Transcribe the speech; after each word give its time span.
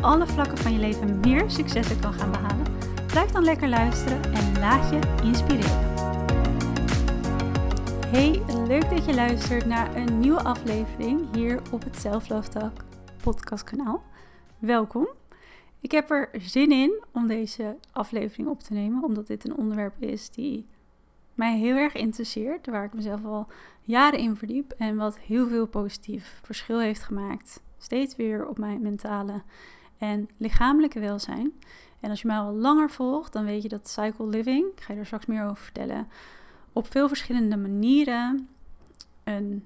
alle 0.00 0.26
vlakken 0.26 0.58
van 0.58 0.72
je 0.72 0.78
leven 0.78 1.20
meer 1.20 1.50
successen 1.50 2.00
kan 2.00 2.12
gaan 2.12 2.30
behalen, 2.30 2.66
blijf 3.06 3.30
dan 3.30 3.44
lekker 3.44 3.68
luisteren 3.68 4.24
en 4.32 4.58
laat 4.58 4.90
je 4.90 5.22
inspireren. 5.22 5.88
Hey, 8.06 8.42
leuk 8.66 8.90
dat 8.90 9.04
je 9.04 9.14
luistert 9.14 9.66
naar 9.66 9.96
een 9.96 10.18
nieuwe 10.18 10.42
aflevering 10.42 11.34
hier 11.34 11.62
op 11.70 11.84
het 11.84 11.96
Self 11.96 12.26
podcastkanaal. 13.22 14.02
Welkom. 14.58 15.08
Ik 15.80 15.90
heb 15.90 16.10
er 16.10 16.28
zin 16.32 16.72
in 16.72 17.04
om 17.12 17.26
deze 17.26 17.76
aflevering 17.92 18.48
op 18.48 18.60
te 18.60 18.72
nemen, 18.72 19.04
omdat 19.04 19.26
dit 19.26 19.44
een 19.44 19.56
onderwerp 19.56 20.02
is 20.02 20.30
die 20.30 20.66
mij 21.34 21.58
heel 21.58 21.76
erg 21.76 21.94
interesseert, 21.94 22.66
waar 22.66 22.84
ik 22.84 22.94
mezelf 22.94 23.24
al 23.24 23.46
jaren 23.82 24.18
in 24.18 24.36
verdiep 24.36 24.72
en 24.78 24.96
wat 24.96 25.18
heel 25.18 25.48
veel 25.48 25.66
positief 25.66 26.40
verschil 26.42 26.78
heeft 26.78 27.02
gemaakt. 27.02 27.62
Steeds 27.78 28.16
weer 28.16 28.46
op 28.46 28.58
mijn 28.58 28.82
mentale 28.82 29.42
en 30.00 30.28
lichamelijke 30.36 31.00
welzijn. 31.00 31.52
En 32.00 32.10
als 32.10 32.20
je 32.20 32.26
mij 32.26 32.36
al 32.36 32.54
langer 32.54 32.90
volgt, 32.90 33.32
dan 33.32 33.44
weet 33.44 33.62
je 33.62 33.68
dat 33.68 33.88
cycle 33.88 34.26
living, 34.26 34.66
ik 34.72 34.80
ga 34.80 34.92
je 34.92 34.98
er 34.98 35.06
straks 35.06 35.26
meer 35.26 35.44
over 35.44 35.62
vertellen, 35.62 36.08
op 36.72 36.90
veel 36.90 37.08
verschillende 37.08 37.56
manieren 37.56 38.48
een 39.24 39.64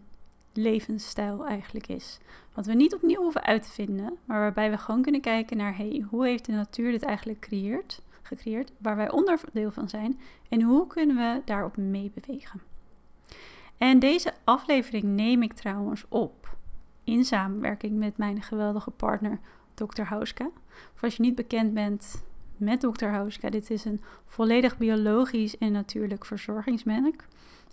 levensstijl 0.52 1.46
eigenlijk 1.46 1.86
is. 1.86 2.18
Wat 2.54 2.66
we 2.66 2.74
niet 2.74 2.94
opnieuw 2.94 3.20
hoeven 3.20 3.42
uit 3.42 3.62
te 3.62 3.70
vinden, 3.70 4.18
maar 4.24 4.40
waarbij 4.40 4.70
we 4.70 4.78
gewoon 4.78 5.02
kunnen 5.02 5.20
kijken 5.20 5.56
naar 5.56 5.76
hey, 5.76 6.04
hoe 6.10 6.26
heeft 6.26 6.44
de 6.46 6.52
natuur 6.52 6.90
dit 6.90 7.02
eigenlijk 7.02 7.44
gecreëerd, 7.44 8.02
gecreëerd, 8.22 8.72
waar 8.78 8.96
wij 8.96 9.10
onderdeel 9.10 9.70
van 9.70 9.88
zijn 9.88 10.20
en 10.48 10.62
hoe 10.62 10.86
kunnen 10.86 11.16
we 11.16 11.42
daarop 11.44 11.76
meebewegen. 11.76 12.60
En 13.78 13.98
deze 13.98 14.32
aflevering 14.44 15.04
neem 15.04 15.42
ik 15.42 15.52
trouwens 15.52 16.04
op 16.08 16.56
in 17.04 17.24
samenwerking 17.24 17.98
met 17.98 18.16
mijn 18.16 18.42
geweldige 18.42 18.90
partner 18.90 19.38
Dr. 19.74 20.02
Hauska. 20.02 20.50
Of 20.94 21.02
als 21.02 21.16
je 21.16 21.22
niet 21.22 21.34
bekend 21.34 21.74
bent 21.74 22.22
met 22.56 22.80
Dr. 22.80 23.06
Hauska, 23.06 23.50
dit 23.50 23.70
is 23.70 23.84
een 23.84 24.00
volledig 24.26 24.78
biologisch 24.78 25.58
en 25.58 25.72
natuurlijk 25.72 26.24
verzorgingsmerk 26.24 27.24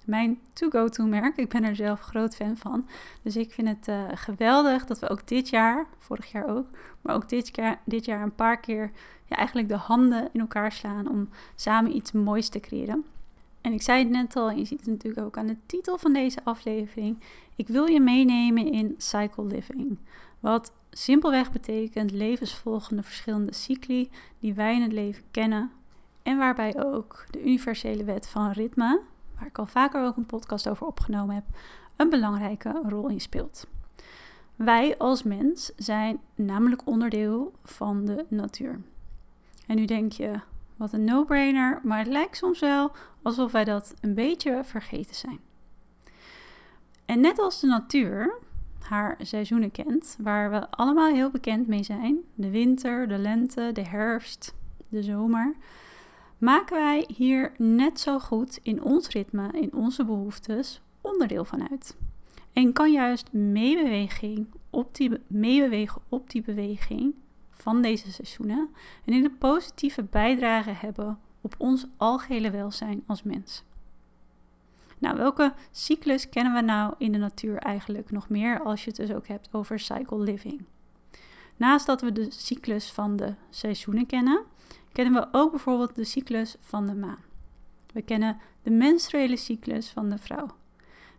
mijn 0.05 0.39
to-go-to 0.53 1.05
merk. 1.05 1.37
Ik 1.37 1.49
ben 1.49 1.63
er 1.63 1.75
zelf 1.75 1.99
groot 1.99 2.35
fan 2.35 2.57
van. 2.57 2.87
Dus 3.21 3.35
ik 3.35 3.51
vind 3.51 3.67
het 3.67 3.87
uh, 3.87 4.03
geweldig 4.13 4.85
dat 4.85 4.99
we 4.99 5.09
ook 5.09 5.27
dit 5.27 5.49
jaar, 5.49 5.85
vorig 5.97 6.31
jaar 6.31 6.47
ook, 6.47 6.67
maar 7.01 7.15
ook 7.15 7.29
dit 7.29 7.55
jaar, 7.55 7.81
dit 7.85 8.05
jaar 8.05 8.21
een 8.21 8.35
paar 8.35 8.59
keer 8.59 8.91
ja, 9.25 9.35
eigenlijk 9.35 9.67
de 9.67 9.75
handen 9.75 10.29
in 10.33 10.39
elkaar 10.39 10.71
slaan 10.71 11.09
om 11.09 11.29
samen 11.55 11.95
iets 11.95 12.11
moois 12.11 12.49
te 12.49 12.59
creëren. 12.59 13.05
En 13.61 13.73
ik 13.73 13.81
zei 13.81 13.99
het 13.99 14.09
net 14.09 14.35
al, 14.35 14.49
en 14.49 14.57
je 14.57 14.65
ziet 14.65 14.79
het 14.79 14.89
natuurlijk 14.89 15.25
ook 15.25 15.37
aan 15.37 15.47
de 15.47 15.57
titel 15.65 15.97
van 15.97 16.13
deze 16.13 16.39
aflevering. 16.43 17.17
Ik 17.55 17.67
wil 17.67 17.85
je 17.85 17.99
meenemen 17.99 18.71
in 18.71 18.95
cycle 18.97 19.45
living. 19.45 19.97
Wat 20.41 20.71
simpelweg 20.89 21.51
betekent 21.51 22.11
levensvolgende 22.11 23.03
verschillende 23.03 23.53
cycli 23.53 24.09
die 24.39 24.53
wij 24.53 24.75
in 24.75 24.81
het 24.81 24.91
leven 24.91 25.23
kennen. 25.31 25.71
En 26.23 26.37
waarbij 26.37 26.83
ook 26.83 27.25
de 27.29 27.41
universele 27.43 28.03
wet 28.03 28.27
van 28.27 28.51
ritme, 28.51 29.01
waar 29.37 29.47
ik 29.47 29.57
al 29.57 29.65
vaker 29.65 30.05
ook 30.05 30.17
een 30.17 30.25
podcast 30.25 30.69
over 30.69 30.87
opgenomen 30.87 31.35
heb, 31.35 31.43
een 31.95 32.09
belangrijke 32.09 32.81
rol 32.87 33.09
in 33.09 33.21
speelt. 33.21 33.67
Wij 34.55 34.97
als 34.97 35.23
mens 35.23 35.71
zijn 35.75 36.19
namelijk 36.35 36.87
onderdeel 36.87 37.53
van 37.63 38.05
de 38.05 38.25
natuur. 38.27 38.81
En 39.67 39.75
nu 39.75 39.85
denk 39.85 40.11
je, 40.11 40.39
wat 40.75 40.93
een 40.93 41.03
no-brainer, 41.03 41.79
maar 41.83 41.97
het 41.97 42.07
lijkt 42.07 42.37
soms 42.37 42.59
wel 42.59 42.91
alsof 43.21 43.51
wij 43.51 43.63
dat 43.63 43.93
een 44.01 44.13
beetje 44.13 44.61
vergeten 44.63 45.15
zijn. 45.15 45.39
En 47.05 47.19
net 47.19 47.39
als 47.39 47.59
de 47.59 47.67
natuur 47.67 48.39
haar 48.91 49.15
seizoenen 49.21 49.71
kent, 49.71 50.17
waar 50.21 50.51
we 50.51 50.69
allemaal 50.69 51.13
heel 51.13 51.29
bekend 51.29 51.67
mee 51.67 51.83
zijn, 51.83 52.17
de 52.33 52.49
winter, 52.49 53.07
de 53.07 53.17
lente, 53.17 53.69
de 53.73 53.85
herfst, 53.85 54.55
de 54.89 55.03
zomer, 55.03 55.55
maken 56.37 56.75
wij 56.75 57.07
hier 57.15 57.51
net 57.57 57.99
zo 57.99 58.19
goed 58.19 58.59
in 58.63 58.83
ons 58.83 59.07
ritme, 59.07 59.51
in 59.51 59.73
onze 59.73 60.05
behoeftes, 60.05 60.81
onderdeel 61.01 61.45
van 61.45 61.69
uit. 61.69 61.97
En 62.53 62.73
kan 62.73 62.91
juist 62.91 63.33
meebeweging 63.33 64.47
op 64.69 64.95
die, 64.95 65.11
meebewegen 65.27 66.01
op 66.09 66.29
die 66.29 66.41
beweging 66.41 67.13
van 67.49 67.81
deze 67.81 68.11
seizoenen 68.11 68.69
en 69.05 69.13
in 69.13 69.23
een 69.23 69.37
positieve 69.37 70.03
bijdrage 70.03 70.71
hebben 70.71 71.19
op 71.41 71.55
ons 71.57 71.85
algehele 71.97 72.51
welzijn 72.51 73.03
als 73.05 73.23
mens. 73.23 73.63
Nou, 75.01 75.17
welke 75.17 75.53
cyclus 75.71 76.29
kennen 76.29 76.53
we 76.53 76.61
nou 76.61 76.93
in 76.97 77.11
de 77.11 77.17
natuur 77.17 77.57
eigenlijk 77.57 78.11
nog 78.11 78.29
meer 78.29 78.59
als 78.59 78.83
je 78.83 78.89
het 78.89 78.99
dus 78.99 79.11
ook 79.11 79.27
hebt 79.27 79.49
over 79.51 79.79
cycle 79.79 80.19
living? 80.19 80.65
Naast 81.57 81.85
dat 81.85 82.01
we 82.01 82.11
de 82.11 82.27
cyclus 82.29 82.91
van 82.91 83.15
de 83.15 83.33
seizoenen 83.49 84.05
kennen, 84.05 84.43
kennen 84.91 85.13
we 85.13 85.27
ook 85.31 85.51
bijvoorbeeld 85.51 85.95
de 85.95 86.03
cyclus 86.03 86.55
van 86.59 86.85
de 86.85 86.95
maan. 86.95 87.23
We 87.93 88.01
kennen 88.01 88.37
de 88.63 88.71
menstruele 88.71 89.35
cyclus 89.35 89.89
van 89.89 90.09
de 90.09 90.17
vrouw. 90.17 90.47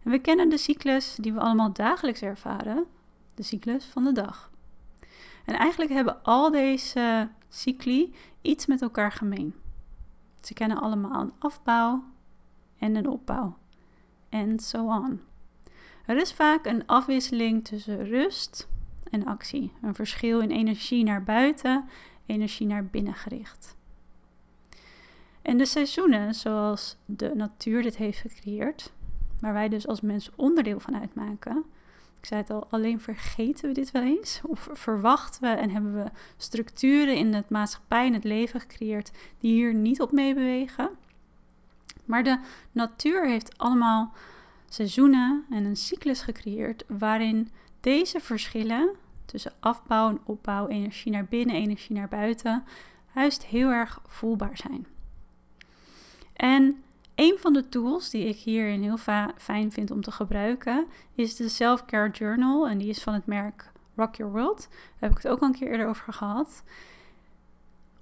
En 0.03 0.11
we 0.11 0.19
kennen 0.19 0.49
de 0.49 0.59
cyclus 0.59 1.15
die 1.21 1.33
we 1.33 1.41
allemaal 1.41 1.73
dagelijks 1.73 2.23
ervaren, 2.23 2.85
de 3.35 3.43
cyclus 3.43 3.85
van 3.85 4.05
de 4.05 4.13
dag. 4.13 4.51
En 5.45 5.55
eigenlijk 5.55 5.91
hebben 5.91 6.23
al 6.23 6.51
deze 6.51 7.29
cycli 7.49 8.15
iets 8.43 8.67
met 8.67 8.83
elkaar 8.83 9.13
gemeen. 9.13 9.55
Ze 10.41 10.55
kennen 10.55 10.81
allemaal 10.81 11.21
een 11.21 11.33
afbouw 11.39 12.05
en 12.79 12.97
een 12.97 13.09
opbouw. 13.09 13.61
En 14.33 14.59
on. 14.73 15.21
Er 16.07 16.17
is 16.17 16.33
vaak 16.33 16.67
een 16.67 16.87
afwisseling 16.87 17.65
tussen 17.65 18.05
rust 18.05 18.69
en 19.11 19.25
actie. 19.25 19.73
Een 19.83 19.95
verschil 19.95 20.41
in 20.41 20.51
energie 20.51 21.05
naar 21.05 21.25
buiten 21.25 21.85
energie 22.27 22.67
naar 22.67 22.87
binnen 22.87 23.15
gericht. 23.15 23.77
En 25.43 25.57
de 25.57 25.67
seizoenen, 25.67 26.35
zoals 26.35 26.97
de 27.05 27.33
natuur 27.35 27.83
dit 27.83 27.97
heeft 27.97 28.19
gecreëerd, 28.19 28.93
waar 29.41 29.53
wij 29.53 29.69
dus 29.69 29.87
als 29.87 30.01
mens 30.01 30.31
onderdeel 30.37 30.81
van 30.81 30.97
uitmaken. 30.97 31.65
Ik 32.21 32.27
zei 32.27 32.41
het 32.41 32.51
al, 32.51 32.67
alleen 32.71 33.01
vergeten 33.01 33.69
we 33.69 33.75
dit 33.75 33.91
wel 33.91 34.03
eens? 34.03 34.41
Of 34.43 34.69
verwachten 34.73 35.43
we 35.43 35.49
en 35.49 35.71
hebben 35.71 35.95
we 35.95 36.11
structuren 36.37 37.17
in 37.17 37.35
het 37.35 37.51
maatschappij 37.51 38.07
en 38.07 38.13
het 38.13 38.25
leven 38.25 38.61
gecreëerd 38.61 39.11
die 39.39 39.53
hier 39.53 39.75
niet 39.75 40.01
op 40.01 40.13
meebewegen? 40.13 40.91
Maar 42.05 42.25
de 42.25 42.39
natuur 42.73 43.27
heeft 43.27 43.59
allemaal 43.59 44.13
seizoenen 44.69 45.45
en 45.51 45.65
een 45.65 45.77
cyclus 45.77 46.21
gecreëerd 46.21 46.85
waarin 46.87 47.51
deze 47.81 48.21
verschillen 48.21 48.91
tussen 49.25 49.53
afbouw 49.61 50.09
en 50.09 50.21
opbouw, 50.25 50.69
energie 50.69 51.13
naar 51.13 51.25
binnen, 51.25 51.57
energie 51.57 51.97
naar 51.97 52.09
buiten, 52.09 52.65
juist 53.15 53.45
heel 53.45 53.71
erg 53.71 54.01
voelbaar 54.07 54.57
zijn. 54.57 54.87
En 56.33 56.83
een 57.15 57.37
van 57.39 57.53
de 57.53 57.69
tools 57.69 58.11
die 58.11 58.25
ik 58.25 58.37
hierin 58.37 58.83
heel 58.83 58.99
fijn 59.37 59.73
vind 59.73 59.91
om 59.91 60.01
te 60.01 60.11
gebruiken 60.11 60.87
is 61.15 61.37
de 61.37 61.49
Self-Care 61.49 62.11
Journal. 62.11 62.69
En 62.69 62.79
die 62.79 62.89
is 62.89 63.03
van 63.03 63.15
het 63.15 63.27
merk 63.27 63.71
Rock 63.97 64.15
Your 64.15 64.33
World. 64.33 64.69
Daar 64.71 65.11
heb 65.11 65.11
ik 65.11 65.17
het 65.17 65.29
ook 65.29 65.41
al 65.41 65.47
een 65.47 65.55
keer 65.55 65.71
eerder 65.71 65.87
over 65.87 66.13
gehad 66.13 66.63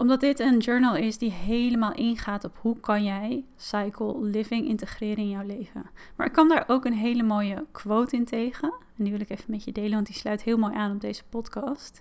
omdat 0.00 0.20
dit 0.20 0.38
een 0.38 0.58
journal 0.58 0.96
is 0.96 1.18
die 1.18 1.30
helemaal 1.30 1.92
ingaat 1.92 2.44
op 2.44 2.58
hoe 2.60 2.80
kan 2.80 3.04
jij 3.04 3.44
cycle 3.56 4.20
living 4.20 4.68
integreren 4.68 5.16
in 5.16 5.28
jouw 5.28 5.46
leven. 5.46 5.90
Maar 6.16 6.26
ik 6.26 6.32
kwam 6.32 6.48
daar 6.48 6.64
ook 6.66 6.84
een 6.84 6.92
hele 6.92 7.22
mooie 7.22 7.66
quote 7.72 8.16
in 8.16 8.24
tegen. 8.24 8.72
En 8.96 9.04
die 9.04 9.12
wil 9.12 9.20
ik 9.20 9.30
even 9.30 9.50
met 9.50 9.64
je 9.64 9.72
delen, 9.72 9.90
want 9.92 10.06
die 10.06 10.14
sluit 10.14 10.42
heel 10.42 10.58
mooi 10.58 10.74
aan 10.74 10.92
op 10.92 11.00
deze 11.00 11.22
podcast. 11.28 12.00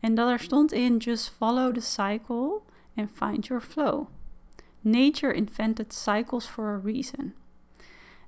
En 0.00 0.14
dat 0.14 0.28
er 0.28 0.38
stond 0.38 0.72
in: 0.72 0.96
Just 0.96 1.28
follow 1.28 1.74
the 1.74 1.80
cycle 1.80 2.60
and 2.96 3.10
find 3.10 3.46
your 3.46 3.62
flow. 3.62 4.06
Nature 4.80 5.32
invented 5.32 5.94
cycles 5.94 6.46
for 6.46 6.64
a 6.64 6.80
reason. 6.84 7.34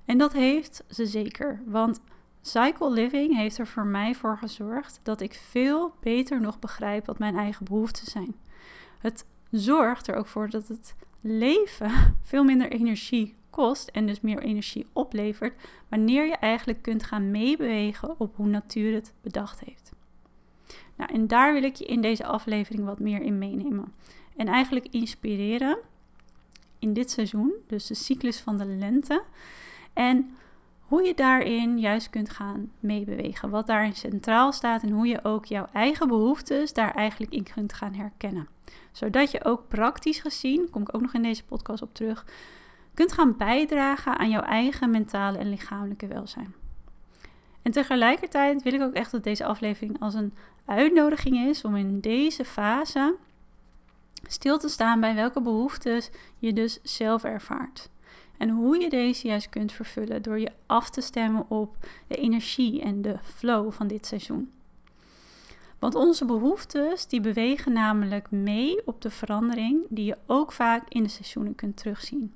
En 0.05 0.17
dat 0.17 0.33
heeft 0.33 0.83
ze 0.89 1.05
zeker, 1.05 1.61
want 1.65 2.01
cycle 2.41 2.91
living 2.91 3.35
heeft 3.35 3.57
er 3.57 3.67
voor 3.67 3.85
mij 3.85 4.15
voor 4.15 4.37
gezorgd 4.37 4.99
dat 5.03 5.21
ik 5.21 5.33
veel 5.33 5.93
beter 5.99 6.41
nog 6.41 6.59
begrijp 6.59 7.05
wat 7.05 7.19
mijn 7.19 7.37
eigen 7.37 7.65
behoeften 7.65 8.05
zijn. 8.05 8.35
Het 9.03 9.25
zorgt 9.51 10.07
er 10.07 10.15
ook 10.15 10.27
voor 10.27 10.49
dat 10.49 10.67
het 10.67 10.95
leven 11.21 11.91
veel 12.21 12.43
minder 12.43 12.71
energie 12.71 13.35
kost 13.49 13.87
en 13.89 14.05
dus 14.05 14.21
meer 14.21 14.39
energie 14.39 14.87
oplevert 14.93 15.61
wanneer 15.89 16.25
je 16.25 16.35
eigenlijk 16.35 16.81
kunt 16.81 17.03
gaan 17.03 17.31
meebewegen 17.31 18.19
op 18.19 18.35
hoe 18.35 18.47
natuur 18.47 18.93
het 18.93 19.13
bedacht 19.21 19.59
heeft. 19.59 19.91
Nou, 20.95 21.13
en 21.13 21.27
daar 21.27 21.53
wil 21.53 21.63
ik 21.63 21.75
je 21.75 21.85
in 21.85 22.01
deze 22.01 22.25
aflevering 22.25 22.85
wat 22.85 22.99
meer 22.99 23.21
in 23.21 23.37
meenemen. 23.37 23.93
En 24.35 24.47
eigenlijk 24.47 24.87
inspireren 24.91 25.77
in 26.79 26.93
dit 26.93 27.11
seizoen, 27.11 27.53
dus 27.67 27.87
de 27.87 27.93
cyclus 27.93 28.39
van 28.39 28.57
de 28.57 28.65
lente. 28.65 29.23
En 29.93 30.35
hoe 30.87 31.03
je 31.03 31.13
daarin 31.13 31.79
juist 31.79 32.09
kunt 32.09 32.29
gaan 32.29 32.71
meebewegen. 32.79 33.49
Wat 33.49 33.67
daarin 33.67 33.95
centraal 33.95 34.51
staat 34.51 34.83
en 34.83 34.89
hoe 34.89 35.07
je 35.07 35.23
ook 35.23 35.45
jouw 35.45 35.67
eigen 35.73 36.07
behoeftes 36.07 36.73
daar 36.73 36.93
eigenlijk 36.95 37.31
in 37.31 37.47
kunt 37.53 37.73
gaan 37.73 37.93
herkennen. 37.93 38.47
Zodat 38.91 39.31
je 39.31 39.45
ook 39.45 39.67
praktisch 39.67 40.19
gezien, 40.19 40.69
kom 40.69 40.81
ik 40.81 40.95
ook 40.95 41.01
nog 41.01 41.13
in 41.13 41.23
deze 41.23 41.45
podcast 41.45 41.81
op 41.81 41.93
terug, 41.93 42.25
kunt 42.93 43.11
gaan 43.11 43.37
bijdragen 43.37 44.17
aan 44.17 44.29
jouw 44.29 44.41
eigen 44.41 44.89
mentale 44.89 45.37
en 45.37 45.49
lichamelijke 45.49 46.07
welzijn. 46.07 46.53
En 47.61 47.71
tegelijkertijd 47.71 48.63
wil 48.63 48.73
ik 48.73 48.81
ook 48.81 48.93
echt 48.93 49.11
dat 49.11 49.23
deze 49.23 49.45
aflevering 49.45 49.99
als 49.99 50.13
een 50.13 50.33
uitnodiging 50.65 51.37
is 51.37 51.63
om 51.63 51.75
in 51.75 51.99
deze 51.99 52.45
fase 52.45 53.15
stil 54.27 54.57
te 54.57 54.69
staan 54.69 54.99
bij 54.99 55.15
welke 55.15 55.41
behoeftes 55.41 56.09
je 56.37 56.53
dus 56.53 56.79
zelf 56.83 57.23
ervaart. 57.23 57.89
En 58.37 58.49
hoe 58.49 58.79
je 58.79 58.89
deze 58.89 59.27
juist 59.27 59.49
kunt 59.49 59.71
vervullen 59.71 60.21
door 60.21 60.39
je 60.39 60.51
af 60.65 60.89
te 60.89 61.01
stemmen 61.01 61.49
op 61.49 61.75
de 62.07 62.15
energie 62.15 62.81
en 62.81 63.01
de 63.01 63.17
flow 63.23 63.71
van 63.71 63.87
dit 63.87 64.05
seizoen. 64.05 64.51
Want 65.79 65.95
onze 65.95 66.25
behoeftes 66.25 67.07
die 67.07 67.21
bewegen 67.21 67.73
namelijk 67.73 68.31
mee 68.31 68.81
op 68.85 69.01
de 69.01 69.09
verandering 69.09 69.81
die 69.89 70.05
je 70.05 70.17
ook 70.25 70.51
vaak 70.51 70.83
in 70.89 71.03
de 71.03 71.09
seizoenen 71.09 71.55
kunt 71.55 71.77
terugzien. 71.77 72.33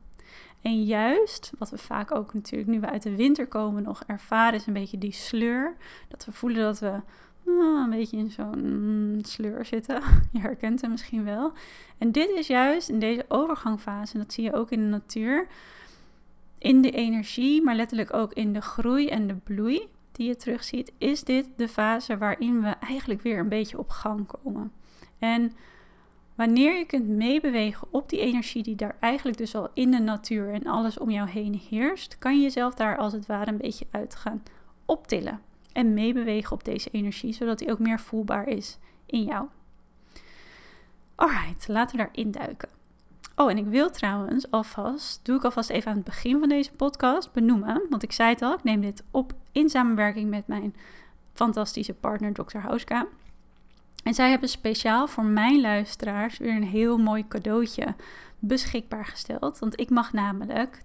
En 0.61 0.83
juist, 0.83 1.51
wat 1.57 1.69
we 1.69 1.77
vaak 1.77 2.11
ook 2.11 2.33
natuurlijk 2.33 2.69
nu 2.69 2.79
we 2.79 2.89
uit 2.89 3.03
de 3.03 3.15
winter 3.15 3.47
komen 3.47 3.83
nog 3.83 4.03
ervaren, 4.07 4.59
is 4.59 4.67
een 4.67 4.73
beetje 4.73 4.97
die 4.97 5.11
sleur. 5.11 5.75
Dat 6.07 6.25
we 6.25 6.31
voelen 6.31 6.61
dat 6.61 6.79
we 6.79 6.99
nou, 7.45 7.83
een 7.83 7.89
beetje 7.89 8.17
in 8.17 8.31
zo'n 8.31 8.59
mm, 8.59 9.23
sleur 9.23 9.65
zitten. 9.65 10.01
Je 10.33 10.39
herkent 10.39 10.81
hem 10.81 10.91
misschien 10.91 11.23
wel. 11.23 11.51
En 11.97 12.11
dit 12.11 12.29
is 12.29 12.47
juist 12.47 12.89
in 12.89 12.99
deze 12.99 13.25
overgangfase, 13.27 14.13
en 14.13 14.19
dat 14.19 14.33
zie 14.33 14.43
je 14.43 14.53
ook 14.53 14.71
in 14.71 14.79
de 14.79 14.87
natuur, 14.87 15.47
in 16.57 16.81
de 16.81 16.91
energie, 16.91 17.61
maar 17.61 17.75
letterlijk 17.75 18.13
ook 18.13 18.33
in 18.33 18.53
de 18.53 18.61
groei 18.61 19.07
en 19.07 19.27
de 19.27 19.35
bloei 19.35 19.87
die 20.11 20.27
je 20.27 20.35
terugziet, 20.35 20.91
is 20.97 21.23
dit 21.23 21.49
de 21.55 21.67
fase 21.67 22.17
waarin 22.17 22.61
we 22.61 22.69
eigenlijk 22.69 23.21
weer 23.21 23.39
een 23.39 23.49
beetje 23.49 23.77
op 23.77 23.89
gang 23.89 24.27
komen. 24.27 24.71
En 25.19 25.51
wanneer 26.35 26.77
je 26.77 26.85
kunt 26.85 27.07
meebewegen 27.07 27.87
op 27.91 28.09
die 28.09 28.19
energie 28.19 28.63
die 28.63 28.75
daar 28.75 28.95
eigenlijk 28.99 29.37
dus 29.37 29.55
al 29.55 29.69
in 29.73 29.91
de 29.91 29.99
natuur 29.99 30.53
en 30.53 30.67
alles 30.67 30.97
om 30.97 31.09
jou 31.09 31.29
heen 31.29 31.61
heerst, 31.69 32.17
kan 32.17 32.35
je 32.35 32.41
jezelf 32.41 32.73
daar 32.73 32.97
als 32.97 33.13
het 33.13 33.25
ware 33.25 33.51
een 33.51 33.57
beetje 33.57 33.87
uit 33.91 34.15
gaan 34.15 34.43
optillen 34.85 35.41
en 35.73 35.93
meebewegen 35.93 36.51
op 36.51 36.63
deze 36.63 36.89
energie, 36.89 37.33
zodat 37.33 37.59
die 37.59 37.71
ook 37.71 37.79
meer 37.79 37.99
voelbaar 37.99 38.47
is 38.47 38.77
in 39.05 39.23
jou. 39.23 39.47
Alright, 41.15 41.67
laten 41.67 41.97
we 41.97 42.03
daarin 42.03 42.31
duiken. 42.31 42.69
Oh, 43.39 43.49
en 43.49 43.57
ik 43.57 43.65
wil 43.65 43.89
trouwens 43.89 44.51
alvast, 44.51 45.19
doe 45.25 45.37
ik 45.37 45.43
alvast 45.43 45.69
even 45.69 45.89
aan 45.91 45.97
het 45.97 46.05
begin 46.05 46.39
van 46.39 46.49
deze 46.49 46.71
podcast 46.71 47.33
benoemen, 47.33 47.81
want 47.89 48.03
ik 48.03 48.11
zei 48.11 48.29
het 48.29 48.41
al, 48.41 48.53
ik 48.53 48.63
neem 48.63 48.81
dit 48.81 49.03
op 49.11 49.33
in 49.51 49.69
samenwerking 49.69 50.29
met 50.29 50.47
mijn 50.47 50.75
fantastische 51.33 51.93
partner 51.93 52.33
Dr. 52.33 52.57
Hauska. 52.57 53.07
En 54.03 54.13
zij 54.13 54.29
hebben 54.29 54.49
speciaal 54.49 55.07
voor 55.07 55.23
mijn 55.23 55.61
luisteraars 55.61 56.37
weer 56.37 56.55
een 56.55 56.63
heel 56.63 56.97
mooi 56.97 57.27
cadeautje 57.27 57.95
beschikbaar 58.39 59.05
gesteld. 59.05 59.59
Want 59.59 59.79
ik 59.79 59.89
mag 59.89 60.13
namelijk 60.13 60.81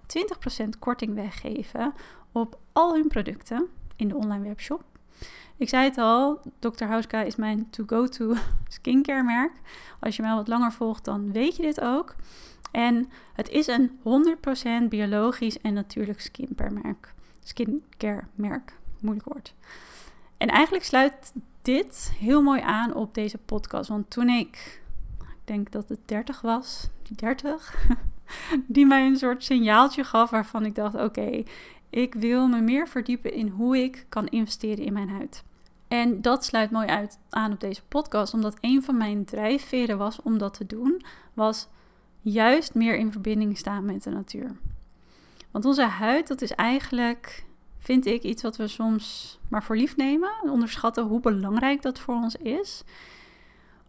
20% 0.65 0.69
korting 0.79 1.15
weggeven 1.15 1.95
op 2.33 2.59
al 2.73 2.95
hun 2.95 3.09
producten 3.09 3.67
in 3.97 4.09
de 4.09 4.17
online 4.17 4.49
webshop. 4.49 4.92
Ik 5.57 5.69
zei 5.69 5.85
het 5.85 5.99
al, 5.99 6.41
Dr. 6.59 6.85
Hauska 6.85 7.23
is 7.23 7.37
mijn 7.37 7.71
to-go-to 7.71 8.35
skincare 8.69 9.23
merk. 9.23 9.53
Als 10.01 10.17
je 10.17 10.23
mij 10.23 10.35
wat 10.35 10.49
langer 10.49 10.73
volgt, 10.73 11.05
dan 11.05 11.33
weet 11.33 11.57
je 11.57 11.63
dit 11.63 11.81
ook. 11.81 12.15
En 12.71 13.11
het 13.33 13.49
is 13.49 13.67
een 13.67 13.91
100% 14.85 14.89
biologisch 14.89 15.61
en 15.61 15.75
natuurlijk 15.75 16.21
skincare 16.21 16.71
merk. 16.71 17.15
Skincare 17.45 18.25
merk, 18.35 18.73
moeilijk 19.01 19.29
woord. 19.29 19.55
En 20.37 20.49
eigenlijk 20.49 20.85
sluit 20.85 21.33
dit 21.63 22.13
heel 22.19 22.43
mooi 22.43 22.61
aan 22.61 22.95
op 22.95 23.15
deze 23.15 23.39
podcast. 23.39 23.89
Want 23.89 24.11
toen 24.11 24.29
ik, 24.29 24.83
ik 25.21 25.37
denk 25.45 25.73
dat 25.73 25.89
het 25.89 26.01
30 26.05 26.41
was, 26.41 26.89
30, 27.17 27.89
die 28.67 28.87
mij 28.87 29.07
een 29.07 29.17
soort 29.17 29.45
signaaltje 29.45 30.05
gaf 30.05 30.31
waarvan 30.31 30.65
ik 30.65 30.75
dacht: 30.75 30.95
oké, 30.95 31.43
ik 31.93 32.15
wil 32.15 32.49
me 32.49 32.61
meer 32.61 32.89
verdiepen 32.89 33.33
in 33.33 33.49
hoe 33.49 33.79
ik 33.79 34.07
kan 34.09 34.27
investeren 34.27 34.85
in 34.85 34.93
mijn 34.93 35.09
huid. 35.09 35.45
En 35.89 36.23
dat 36.23 36.45
sluit 36.45 36.71
mooi 36.71 36.87
uit 36.87 37.19
aan 37.31 37.53
op 37.53 37.61
deze 37.61 37.83
podcast, 37.89 38.35
omdat 38.35 38.57
een 38.61 38.83
van 38.83 38.97
mijn 38.97 39.25
drijfveren 39.25 39.99
was 39.99 40.23
om 40.23 40.39
dat 40.39 40.55
te 40.55 40.67
doen, 40.67 41.03
was 41.35 41.69
juist 42.21 42.75
meer 42.75 42.97
in 42.97 43.13
verbinding 43.13 43.59
staan 43.59 43.85
met 43.85 44.03
de 44.03 44.11
natuur. 44.11 44.57
Want 45.51 45.65
onze 45.65 45.83
huid, 45.83 46.29
dat 46.29 46.43
is 46.43 46.51
eigenlijk, 46.51 47.45
vind 47.79 48.07
ik, 48.07 48.23
iets 48.23 48.43
wat 48.43 48.57
we 48.57 48.69
soms 48.69 49.39
maar 49.49 49.63
voor 49.63 49.77
lief 49.77 49.97
nemen. 49.97 50.33
Onderschatten 50.43 51.05
hoe 51.05 51.21
belangrijk 51.21 51.83
dat 51.83 51.99
voor 51.99 52.15
ons 52.15 52.37
is. 52.37 52.85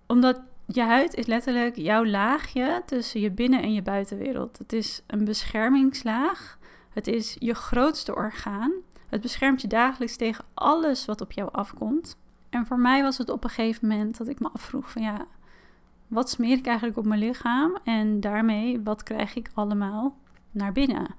Omdat 0.07 0.41
je 0.65 0.81
huid 0.81 1.13
is 1.13 1.25
letterlijk 1.25 1.75
jouw 1.75 2.05
laagje 2.05 2.81
tussen 2.85 3.21
je 3.21 3.31
binnen- 3.31 3.61
en 3.61 3.73
je 3.73 3.81
buitenwereld. 3.81 4.57
Het 4.57 4.73
is 4.73 5.01
een 5.07 5.25
beschermingslaag. 5.25 6.57
Het 6.93 7.07
is 7.07 7.35
je 7.39 7.53
grootste 7.53 8.15
orgaan. 8.15 8.71
Het 9.09 9.21
beschermt 9.21 9.61
je 9.61 9.67
dagelijks 9.67 10.15
tegen 10.15 10.45
alles 10.53 11.05
wat 11.05 11.21
op 11.21 11.31
jou 11.31 11.49
afkomt. 11.51 12.17
En 12.49 12.65
voor 12.65 12.79
mij 12.79 13.01
was 13.01 13.17
het 13.17 13.29
op 13.29 13.43
een 13.43 13.49
gegeven 13.49 13.87
moment 13.87 14.17
dat 14.17 14.27
ik 14.27 14.39
me 14.39 14.49
afvroeg 14.53 14.91
van 14.91 15.01
ja, 15.01 15.25
wat 16.07 16.29
smeer 16.29 16.57
ik 16.57 16.65
eigenlijk 16.65 16.97
op 16.97 17.05
mijn 17.05 17.19
lichaam? 17.19 17.77
En 17.83 18.19
daarmee, 18.19 18.81
wat 18.81 19.03
krijg 19.03 19.35
ik 19.35 19.49
allemaal 19.53 20.15
naar 20.51 20.71
binnen? 20.71 21.15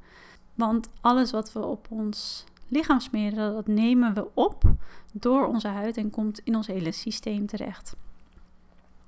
Want 0.54 0.88
alles 1.00 1.30
wat 1.30 1.52
we 1.52 1.64
op 1.64 1.86
ons 1.90 2.44
lichaam 2.68 3.00
smeren, 3.00 3.52
dat 3.52 3.66
nemen 3.66 4.14
we 4.14 4.28
op 4.34 4.62
door 5.12 5.46
onze 5.46 5.68
huid 5.68 5.96
en 5.96 6.10
komt 6.10 6.40
in 6.44 6.56
ons 6.56 6.66
hele 6.66 6.92
systeem 6.92 7.46
terecht. 7.46 7.96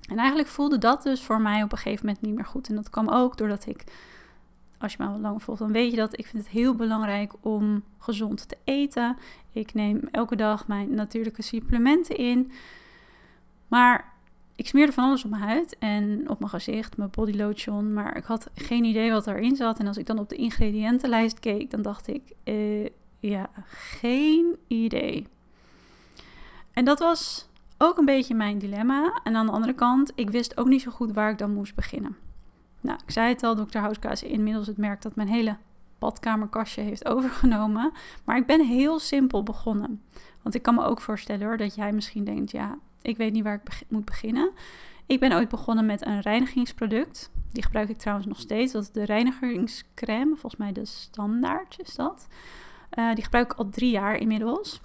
En 0.09 0.17
eigenlijk 0.17 0.49
voelde 0.49 0.77
dat 0.77 1.03
dus 1.03 1.23
voor 1.23 1.41
mij 1.41 1.63
op 1.63 1.71
een 1.71 1.77
gegeven 1.77 2.05
moment 2.05 2.25
niet 2.25 2.35
meer 2.35 2.45
goed. 2.45 2.69
En 2.69 2.75
dat 2.75 2.89
kwam 2.89 3.09
ook 3.09 3.37
doordat 3.37 3.65
ik 3.65 3.83
als 4.79 4.91
je 4.93 5.03
me 5.03 5.09
al 5.09 5.19
lang 5.19 5.43
volgt, 5.43 5.61
dan 5.61 5.71
weet 5.71 5.91
je 5.91 5.97
dat. 5.97 6.19
Ik 6.19 6.27
vind 6.27 6.43
het 6.43 6.51
heel 6.51 6.75
belangrijk 6.75 7.33
om 7.41 7.83
gezond 7.97 8.47
te 8.47 8.57
eten. 8.63 9.17
Ik 9.51 9.73
neem 9.73 10.01
elke 10.11 10.35
dag 10.35 10.67
mijn 10.67 10.93
natuurlijke 10.93 11.41
supplementen 11.41 12.17
in. 12.17 12.51
Maar 13.67 14.13
ik 14.55 14.67
smeerde 14.67 14.91
van 14.91 15.03
alles 15.03 15.23
op 15.23 15.29
mijn 15.29 15.41
huid 15.41 15.77
en 15.79 16.29
op 16.29 16.39
mijn 16.39 16.51
gezicht, 16.51 16.97
mijn 16.97 17.09
body 17.09 17.37
lotion. 17.37 17.93
Maar 17.93 18.17
ik 18.17 18.23
had 18.23 18.49
geen 18.53 18.83
idee 18.83 19.11
wat 19.11 19.27
erin 19.27 19.55
zat. 19.55 19.79
En 19.79 19.87
als 19.87 19.97
ik 19.97 20.05
dan 20.05 20.19
op 20.19 20.29
de 20.29 20.35
ingrediëntenlijst 20.35 21.39
keek, 21.39 21.71
dan 21.71 21.81
dacht 21.81 22.07
ik, 22.07 22.21
uh, 22.43 22.87
ja, 23.19 23.49
geen 23.69 24.55
idee. 24.67 25.27
En 26.73 26.85
dat 26.85 26.99
was 26.99 27.49
ook 27.77 27.97
een 27.97 28.05
beetje 28.05 28.35
mijn 28.35 28.57
dilemma. 28.57 29.19
En 29.23 29.35
aan 29.35 29.45
de 29.45 29.51
andere 29.51 29.73
kant, 29.73 30.11
ik 30.15 30.29
wist 30.29 30.57
ook 30.57 30.67
niet 30.67 30.81
zo 30.81 30.91
goed 30.91 31.11
waar 31.11 31.31
ik 31.31 31.37
dan 31.37 31.53
moest 31.53 31.75
beginnen. 31.75 32.26
Nou, 32.81 32.99
ik 33.05 33.11
zei 33.11 33.29
het 33.29 33.43
al, 33.43 33.65
Dr. 33.65 33.77
Houska 33.77 34.11
is 34.11 34.23
inmiddels 34.23 34.67
het 34.67 34.77
merk 34.77 35.01
dat 35.01 35.15
mijn 35.15 35.27
hele 35.27 35.57
badkamerkastje 35.99 36.81
heeft 36.81 37.07
overgenomen. 37.15 37.91
Maar 38.23 38.37
ik 38.37 38.45
ben 38.45 38.65
heel 38.65 38.99
simpel 38.99 39.43
begonnen. 39.43 40.01
Want 40.41 40.55
ik 40.55 40.61
kan 40.61 40.75
me 40.75 40.83
ook 40.83 41.01
voorstellen 41.01 41.47
hoor, 41.47 41.57
dat 41.57 41.75
jij 41.75 41.91
misschien 41.91 42.23
denkt, 42.23 42.51
ja, 42.51 42.77
ik 43.01 43.17
weet 43.17 43.33
niet 43.33 43.43
waar 43.43 43.61
ik 43.65 43.81
moet 43.87 44.05
beginnen. 44.05 44.51
Ik 45.05 45.19
ben 45.19 45.33
ooit 45.33 45.49
begonnen 45.49 45.85
met 45.85 46.05
een 46.05 46.19
reinigingsproduct. 46.19 47.31
Die 47.51 47.63
gebruik 47.63 47.89
ik 47.89 47.97
trouwens 47.97 48.27
nog 48.27 48.39
steeds. 48.39 48.71
Dat 48.71 48.83
is 48.83 48.91
de 48.91 49.03
reinigingscrème. 49.03 50.35
Volgens 50.35 50.55
mij 50.55 50.71
de 50.71 50.85
standaard 50.85 51.75
is 51.79 51.95
dat. 51.95 52.27
Uh, 52.99 53.13
die 53.13 53.23
gebruik 53.23 53.51
ik 53.51 53.57
al 53.57 53.69
drie 53.69 53.91
jaar 53.91 54.15
inmiddels. 54.15 54.81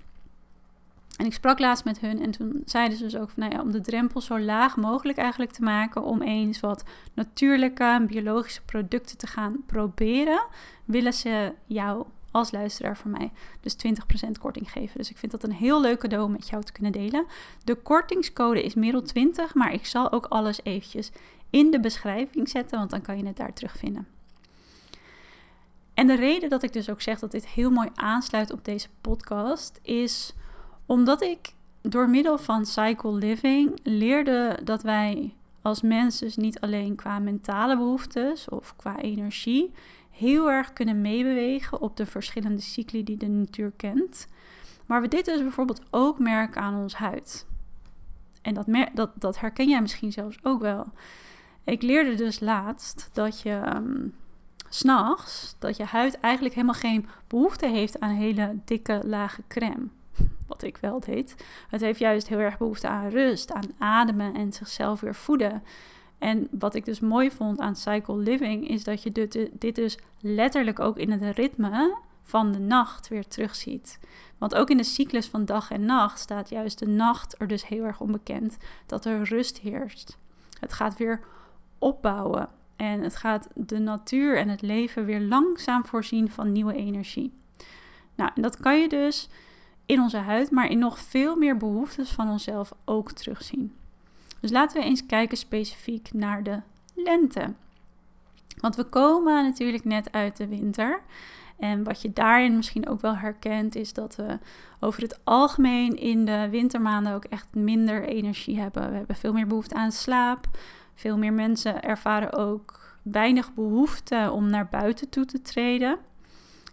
En 1.17 1.27
ik 1.27 1.33
sprak 1.33 1.59
laatst 1.59 1.85
met 1.85 2.01
hun 2.01 2.23
en 2.23 2.31
toen 2.31 2.63
zeiden 2.65 2.99
ze 2.99 3.05
dus 3.05 3.17
ook 3.17 3.31
van, 3.31 3.43
nou 3.43 3.53
ja, 3.55 3.61
om 3.61 3.73
de 3.73 3.81
drempel 3.81 4.21
zo 4.21 4.41
laag 4.41 4.77
mogelijk 4.77 5.19
eigenlijk 5.19 5.53
te 5.53 5.63
maken, 5.63 6.03
om 6.03 6.23
eens 6.23 6.61
wat 6.61 6.85
natuurlijke 7.15 8.05
biologische 8.07 8.63
producten 8.63 9.19
te 9.19 9.27
gaan 9.27 9.57
proberen, 9.67 10.45
willen 10.85 11.13
ze 11.13 11.53
jou 11.67 12.07
als 12.31 12.51
luisteraar 12.51 12.97
van 12.97 13.11
mij 13.11 13.33
dus 13.61 13.77
20% 14.27 14.31
korting 14.41 14.71
geven. 14.71 14.99
Dus 14.99 15.11
ik 15.11 15.17
vind 15.17 15.33
dat 15.33 15.43
een 15.43 15.53
heel 15.53 15.81
leuk 15.81 15.99
cadeau 15.99 16.25
om 16.25 16.33
met 16.33 16.49
jou 16.49 16.63
te 16.63 16.73
kunnen 16.73 16.93
delen. 16.93 17.27
De 17.65 17.75
kortingscode 17.75 18.63
is 18.63 18.75
Merel20, 18.77 19.53
maar 19.55 19.73
ik 19.73 19.87
zal 19.87 20.13
ook 20.13 20.27
alles 20.27 20.61
eventjes 20.63 21.11
in 21.51 21.71
de 21.71 21.81
beschrijving 21.81 22.49
zetten, 22.49 22.79
want 22.79 22.91
dan 22.91 23.03
kan 23.03 23.19
je 23.19 23.27
het 23.27 23.37
daar 23.37 23.53
terugvinden. 23.53 24.07
En 25.95 26.07
de 26.07 26.17
reden 26.17 26.51
dat 26.51 26.63
ik 26.63 26.73
dus 26.73 26.91
ook 26.91 27.01
zeg 27.01 27.19
dat 27.19 27.31
dit 27.31 27.47
heel 27.47 27.71
mooi 27.71 27.89
aansluit 27.95 28.53
op 28.53 28.65
deze 28.65 28.89
podcast 29.01 29.81
is 29.83 30.35
omdat 30.87 31.23
ik 31.23 31.53
door 31.81 32.11
middel 32.11 32.39
van 32.39 32.67
Cycle 32.67 33.13
Living 33.13 33.79
leerde 33.83 34.59
dat 34.65 34.83
wij 34.83 35.35
als 35.63 35.83
mensen 35.83 36.27
dus 36.27 36.37
niet 36.37 36.61
alleen 36.61 36.95
qua 36.95 37.19
mentale 37.19 37.77
behoeftes 37.77 38.49
of 38.49 38.77
qua 38.77 38.99
energie 38.99 39.73
heel 40.11 40.51
erg 40.51 40.73
kunnen 40.73 41.01
meebewegen 41.01 41.81
op 41.81 41.97
de 41.97 42.07
verschillende 42.07 42.63
cycli 42.63 43.05
die 43.05 43.17
de 43.17 43.29
natuur 43.29 43.73
kent. 43.77 44.27
Maar 44.87 45.01
we 45.01 45.09
dit 45.09 45.25
dus 45.25 45.41
bijvoorbeeld 45.41 45.83
ook 45.91 46.19
merken 46.19 46.63
aan 46.63 46.83
ons 46.83 46.95
huid. 46.95 47.47
En 48.43 48.55
dat, 48.55 48.67
dat, 48.95 49.11
dat 49.15 49.41
herken 49.41 49.69
jij 49.69 49.81
misschien 49.81 50.13
zelfs 50.13 50.39
ook 50.43 50.61
wel. 50.61 50.87
Ik 51.65 51.83
leerde 51.83 52.15
dus 52.15 52.41
laatst 52.41 53.11
dat 53.13 53.41
je 53.41 53.63
um, 53.75 54.15
s'nachts, 54.69 55.57
dat 55.59 55.77
je 55.77 55.85
huid 55.85 56.21
eigenlijk 56.21 56.55
helemaal 56.55 56.75
geen 56.75 57.07
behoefte 57.27 57.67
heeft 57.67 58.01
aan 58.01 58.15
hele 58.15 58.59
dikke 58.65 59.01
lage 59.05 59.43
crème. 59.49 59.89
Wat 60.47 60.63
ik 60.63 60.77
wel 60.77 61.01
deed. 61.01 61.45
Het 61.69 61.81
heeft 61.81 61.99
juist 61.99 62.29
heel 62.29 62.39
erg 62.39 62.59
behoefte 62.59 62.89
aan 62.89 63.09
rust, 63.09 63.53
aan 63.53 63.73
ademen 63.79 64.35
en 64.35 64.53
zichzelf 64.53 65.01
weer 65.01 65.15
voeden. 65.15 65.63
En 66.19 66.49
wat 66.51 66.75
ik 66.75 66.85
dus 66.85 67.01
mooi 67.01 67.31
vond 67.31 67.61
aan 67.61 67.77
cycle 67.77 68.17
living 68.17 68.69
is 68.69 68.85
dat 68.85 69.03
je 69.03 69.11
dit, 69.11 69.49
dit 69.53 69.75
dus 69.75 69.99
letterlijk 70.21 70.81
ook 70.81 70.99
in 70.99 71.11
het 71.11 71.37
ritme 71.37 71.97
van 72.23 72.53
de 72.53 72.59
nacht 72.59 73.09
weer 73.09 73.29
terugziet. 73.29 73.99
Want 74.39 74.55
ook 74.55 74.71
in 74.71 74.77
de 74.77 74.85
cyclus 74.85 75.27
van 75.27 75.45
dag 75.45 75.71
en 75.71 75.85
nacht 75.85 76.19
staat 76.19 76.49
juist 76.49 76.79
de 76.79 76.87
nacht 76.87 77.35
er 77.41 77.47
dus 77.47 77.67
heel 77.67 77.85
erg 77.85 78.01
onbekend 78.01 78.57
dat 78.87 79.05
er 79.05 79.23
rust 79.23 79.59
heerst. 79.59 80.19
Het 80.61 80.73
gaat 80.73 80.97
weer 80.97 81.21
opbouwen 81.79 82.49
en 82.77 83.01
het 83.01 83.17
gaat 83.17 83.49
de 83.55 83.79
natuur 83.79 84.37
en 84.37 84.49
het 84.49 84.63
leven 84.63 85.05
weer 85.05 85.21
langzaam 85.21 85.87
voorzien 85.87 86.31
van 86.31 86.53
nieuwe 86.53 86.75
energie. 86.75 87.33
Nou, 88.15 88.31
en 88.35 88.43
dat 88.43 88.57
kan 88.57 88.81
je 88.81 88.89
dus 88.89 89.29
in 89.87 90.01
onze 90.01 90.17
huid, 90.17 90.51
maar 90.51 90.71
in 90.71 90.79
nog 90.79 90.99
veel 90.99 91.37
meer 91.37 91.57
behoeftes 91.57 92.11
van 92.11 92.31
onszelf 92.31 92.73
ook 92.85 93.13
terugzien. 93.13 93.75
Dus 94.41 94.51
laten 94.51 94.81
we 94.81 94.87
eens 94.87 95.07
kijken 95.07 95.37
specifiek 95.37 96.13
naar 96.13 96.43
de 96.43 96.61
lente. 96.95 97.53
Want 98.61 98.77
we 98.77 98.85
komen 98.85 99.45
natuurlijk 99.45 99.85
net 99.85 100.13
uit 100.13 100.37
de 100.37 100.47
winter. 100.47 101.01
En 101.59 101.85
wat 101.85 102.03
je 102.03 102.13
daarin 102.13 102.57
misschien 102.57 102.89
ook 102.89 103.01
wel 103.01 103.17
herkent, 103.17 103.75
is 103.75 103.93
dat 103.93 104.17
we 104.17 104.39
over 104.81 105.03
het 105.03 105.21
algemeen 105.25 105.97
in 105.97 106.25
de 106.25 106.49
wintermaanden 106.51 107.13
ook 107.13 107.25
echt 107.25 107.55
minder 107.55 108.05
energie 108.05 108.61
hebben. 108.61 108.91
We 108.91 108.97
hebben 108.97 109.17
veel 109.17 109.33
meer 109.33 109.47
behoefte 109.47 109.75
aan 109.75 109.93
slaap. 109.93 110.47
Veel 110.95 111.19
meer 111.19 111.33
mensen 111.33 111.83
ervaren 111.83 112.33
ook 112.33 112.81
weinig 113.03 113.55
behoefte 113.55 114.31
om 114.33 114.51
naar 114.51 114.69
buiten 114.69 115.09
toe 115.09 115.25
te 115.25 115.43
treden. 115.43 115.99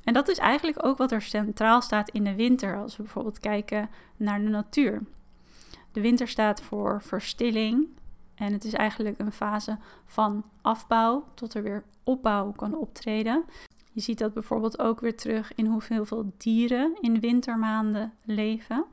En 0.10 0.16
dat 0.16 0.28
is 0.28 0.38
eigenlijk 0.38 0.86
ook 0.86 0.98
wat 0.98 1.12
er 1.12 1.22
centraal 1.22 1.82
staat 1.82 2.10
in 2.10 2.24
de 2.24 2.36
winter, 2.36 2.78
als 2.78 2.98
we 2.98 3.04
bijvoorbeeld 3.04 3.40
kijken 3.40 3.90
naar 4.18 4.40
de 4.40 4.50
natuur. 4.50 5.04
De 5.92 6.02
winter 6.02 6.28
staat 6.28 6.62
voor 6.62 7.02
verstilling 7.02 7.88
en 8.36 8.54
het 8.54 8.64
is 8.64 8.74
eigenlijk 8.74 9.20
een 9.20 9.32
fase 9.32 9.78
van 10.06 10.44
afbouw 10.62 11.28
tot 11.34 11.54
er 11.54 11.64
weer 11.64 11.84
opbouw 12.04 12.52
kan 12.52 12.76
optreden. 12.76 13.44
Je 13.92 14.02
ziet 14.02 14.18
dat 14.18 14.34
bijvoorbeeld 14.34 14.80
ook 14.80 15.00
weer 15.00 15.16
terug 15.18 15.56
in 15.56 15.66
hoeveel 15.66 16.06
veel 16.06 16.34
dieren 16.38 16.98
in 17.02 17.20
wintermaanden 17.20 18.14
leven. 18.24 18.86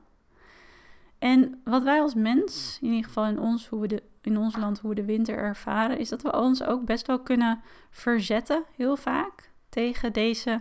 En 1.19 1.61
wat 1.65 1.83
wij 1.83 2.01
als 2.01 2.15
mens, 2.15 2.79
in 2.81 2.89
ieder 2.89 3.05
geval 3.05 3.27
in 3.27 3.41
ons, 3.41 3.67
hoe 3.67 3.81
we 3.81 3.87
de, 3.87 4.03
in 4.21 4.39
ons 4.39 4.57
land, 4.57 4.79
hoe 4.79 4.91
we 4.91 4.97
de 4.97 5.05
winter 5.05 5.37
ervaren, 5.37 5.99
is 5.99 6.09
dat 6.09 6.23
we 6.23 6.33
ons 6.33 6.63
ook 6.63 6.85
best 6.85 7.07
wel 7.07 7.21
kunnen 7.21 7.61
verzetten, 7.91 8.65
heel 8.75 8.97
vaak, 8.97 9.51
tegen 9.69 10.13
deze 10.13 10.61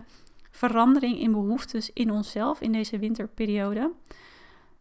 verandering 0.56 1.18
in 1.18 1.32
behoeftes 1.32 1.90
in 1.92 2.10
onszelf 2.10 2.60
in 2.60 2.72
deze 2.72 2.98
winterperiode. 2.98 3.92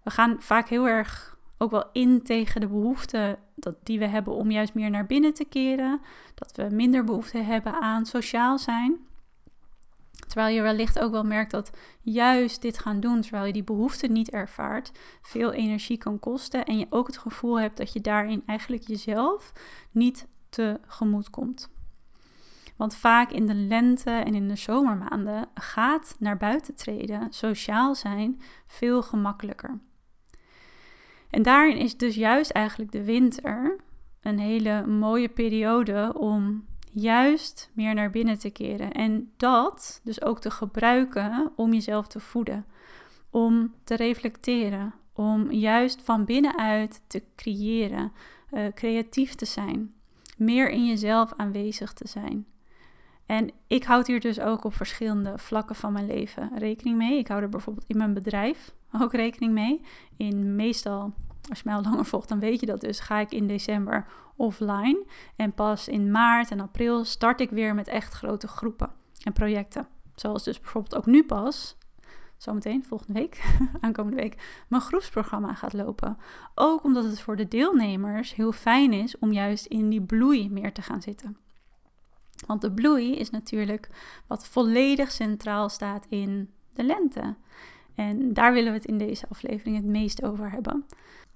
We 0.04 0.10
gaan 0.10 0.36
vaak 0.40 0.70
heel 0.70 0.88
erg 0.88 1.38
ook 1.58 1.72
wel 1.72 1.90
in 1.92 2.24
tegen 2.24 2.62
de 2.62 2.68
behoefte 2.68 3.40
dat, 3.56 3.76
die 3.84 4.00
we 4.00 4.08
hebben 4.08 4.34
om 4.34 4.52
juist 4.52 4.74
meer 4.74 4.90
naar 4.90 5.06
binnen 5.06 5.34
te 5.34 5.46
keren. 5.46 6.02
Dat 6.36 6.56
we 6.56 6.76
minder 6.76 7.04
behoefte 7.04 7.38
hebben 7.38 7.82
aan 7.82 8.06
sociaal 8.06 8.58
zijn. 8.58 9.00
Terwijl 10.28 10.56
je 10.56 10.62
wellicht 10.62 11.00
ook 11.00 11.12
wel 11.12 11.24
merkt 11.24 11.52
dat 11.52 11.72
juist 12.02 12.62
dit 12.62 12.80
gaan 12.80 13.00
doen, 13.00 13.22
terwijl 13.22 13.46
je 13.46 13.54
die 13.54 13.64
behoefte 13.64 14.08
niet 14.08 14.30
ervaart, 14.30 14.92
veel 15.22 15.52
energie 15.52 15.98
kan 15.98 16.20
kosten. 16.20 16.66
En 16.66 16.78
je 16.78 16.88
ook 16.90 17.08
het 17.08 17.18
gevoel 17.18 17.60
hebt 17.60 17.78
dat 17.78 17.94
je 17.94 18.02
daarin 18.02 18.44
eigenlijk 18.46 18.88
jezelf 18.88 19.52
niet 19.92 20.28
tegemoet 20.50 21.30
komt. 21.30 21.70
Want 22.76 22.96
vaak 22.96 23.32
in 23.32 23.46
de 23.46 23.56
lente 23.56 24.12
en 24.12 24.36
in 24.36 24.48
de 24.48 24.56
zomermaanden 24.56 25.48
gaat 25.54 26.16
naar 26.20 26.38
buiten 26.38 26.76
treden, 26.76 27.28
sociaal 27.34 27.96
zijn, 27.96 28.42
veel 28.68 29.02
gemakkelijker. 29.02 29.80
En 31.30 31.42
daarin 31.42 31.78
is 31.78 31.98
dus 31.98 32.16
juist 32.16 32.52
eigenlijk 32.52 32.92
de 32.92 33.04
winter 33.04 33.78
een 34.22 34.40
hele 34.40 34.86
mooie 34.86 35.30
periode 35.30 36.14
om 36.18 36.66
juist 36.92 37.72
meer 37.74 37.94
naar 37.94 38.10
binnen 38.10 38.40
te 38.40 38.50
keren. 38.50 38.92
En 38.92 39.32
dat 39.38 40.02
dus 40.04 40.22
ook 40.22 40.40
te 40.40 40.52
gebruiken 40.52 41.52
om 41.56 41.74
jezelf 41.74 42.08
te 42.08 42.20
voeden, 42.20 42.66
om 43.30 43.74
te 43.84 43.96
reflecteren, 43.96 44.94
om 45.14 45.52
juist 45.52 46.02
van 46.02 46.26
binnenuit 46.26 47.02
te 47.08 47.24
creëren, 47.36 48.12
uh, 48.52 48.68
creatief 48.74 49.36
te 49.36 49.46
zijn, 49.46 49.94
meer 50.38 50.70
in 50.70 50.86
jezelf 50.86 51.34
aanwezig 51.36 51.94
te 51.94 52.08
zijn. 52.08 52.46
En 53.26 53.52
ik 53.68 53.84
houd 53.84 54.08
hier 54.08 54.20
dus 54.20 54.40
ook 54.40 54.64
op 54.64 54.76
verschillende 54.76 55.38
vlakken 55.38 55.76
van 55.76 55.94
mijn 55.94 56.08
leven 56.08 56.52
rekening 56.56 56.98
mee. 56.98 57.18
Ik 57.18 57.28
hou 57.28 57.42
er 57.42 57.50
bijvoorbeeld 57.50 57.86
in 57.88 57.98
mijn 57.98 58.14
bedrijf 58.14 58.74
ook 59.02 59.14
rekening 59.14 59.54
mee. 59.54 59.82
In 60.18 60.56
meestal, 60.56 61.14
als 61.50 61.58
je 61.58 61.64
mij 61.66 61.76
al 61.76 61.82
langer 61.82 62.06
volgt, 62.06 62.30
dan 62.30 62.40
weet 62.40 62.60
je 62.60 62.66
dat 62.66 62.82
dus, 62.82 63.00
ga 63.00 63.20
ik 63.20 63.32
in 63.32 63.48
december 63.48 64.06
offline. 64.36 65.06
En 65.36 65.54
pas 65.54 65.88
in 65.88 66.12
maart 66.12 66.52
en 66.52 66.60
april 66.60 67.06
start 67.06 67.42
ik 67.42 67.50
weer 67.50 67.76
met 67.76 67.88
echt 67.88 68.14
grote 68.14 68.48
groepen 68.48 68.92
en 69.24 69.34
projecten. 69.34 69.88
Zoals 70.16 70.44
dus 70.44 70.60
bijvoorbeeld 70.60 70.96
ook 70.96 71.06
nu 71.06 71.24
pas, 71.24 71.78
zometeen, 72.38 72.86
volgende 72.86 73.20
week, 73.20 73.58
aankomende 73.82 74.22
week, 74.22 74.64
mijn 74.68 74.82
groepsprogramma 74.82 75.54
gaat 75.54 75.74
lopen. 75.74 76.18
Ook 76.56 76.84
omdat 76.84 77.04
het 77.04 77.22
voor 77.22 77.36
de 77.36 77.48
deelnemers 77.48 78.36
heel 78.36 78.52
fijn 78.52 78.94
is 78.94 79.20
om 79.20 79.32
juist 79.32 79.66
in 79.66 79.90
die 79.90 80.02
bloei 80.02 80.50
meer 80.50 80.74
te 80.74 80.82
gaan 80.82 81.02
zitten. 81.02 81.38
Want 82.46 82.62
de 82.62 82.72
bloei 82.72 83.16
is 83.16 83.30
natuurlijk 83.30 83.90
wat 84.28 84.48
volledig 84.48 85.12
centraal 85.12 85.70
staat 85.70 86.06
in 86.10 86.50
de 86.74 86.84
lente. 86.84 87.36
En 87.96 88.34
daar 88.34 88.54
willen 88.54 88.72
we 88.72 88.78
het 88.78 88.88
in 88.88 88.98
deze 88.98 89.26
aflevering 89.30 89.76
het 89.76 89.86
meest 89.86 90.24
over 90.24 90.52
hebben. 90.52 90.86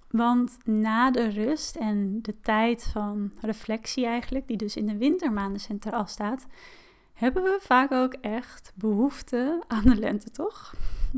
Want 0.10 0.58
na 0.64 1.12
de 1.12 1.30
rust 1.30 1.76
en 1.76 2.20
de 2.22 2.40
tijd 2.40 2.84
van 2.84 3.32
reflectie 3.42 4.06
eigenlijk, 4.06 4.48
die 4.48 4.58
dus 4.58 4.76
in 4.76 4.88
de 4.88 4.98
wintermaanden 4.98 5.62
centraal 5.62 6.06
staat, 6.06 6.48
hebben 7.14 7.44
we 7.44 7.58
vaak 7.62 7.92
ook 7.92 8.14
echt 8.14 8.72
behoefte 8.76 9.64
aan 9.68 9.84
de 9.84 9.96
lente, 9.96 10.32
toch? 10.32 10.74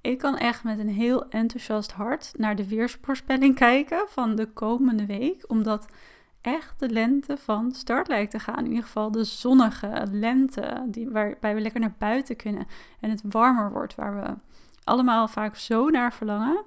Ik 0.00 0.18
kan 0.18 0.36
echt 0.36 0.64
met 0.64 0.78
een 0.78 0.88
heel 0.88 1.28
enthousiast 1.28 1.92
hart 1.92 2.32
naar 2.36 2.56
de 2.56 2.68
weersvoorspelling 2.68 3.54
kijken 3.54 4.04
van 4.08 4.34
de 4.34 4.46
komende 4.46 5.06
week, 5.06 5.44
omdat 5.46 5.86
echt 6.42 6.80
de 6.80 6.88
lente 6.88 7.36
van 7.36 7.72
start 7.72 8.08
lijkt 8.08 8.30
te 8.30 8.38
gaan. 8.38 8.58
In 8.58 8.70
ieder 8.70 8.84
geval 8.84 9.10
de 9.10 9.24
zonnige 9.24 10.06
lente, 10.10 10.84
die, 10.86 11.10
waarbij 11.10 11.54
we 11.54 11.60
lekker 11.60 11.80
naar 11.80 11.94
buiten 11.98 12.36
kunnen 12.36 12.66
en 13.00 13.10
het 13.10 13.22
warmer 13.28 13.72
wordt, 13.72 13.94
waar 13.94 14.14
we 14.14 14.34
allemaal 14.84 15.28
vaak 15.28 15.56
zo 15.56 15.88
naar 15.88 16.12
verlangen. 16.12 16.64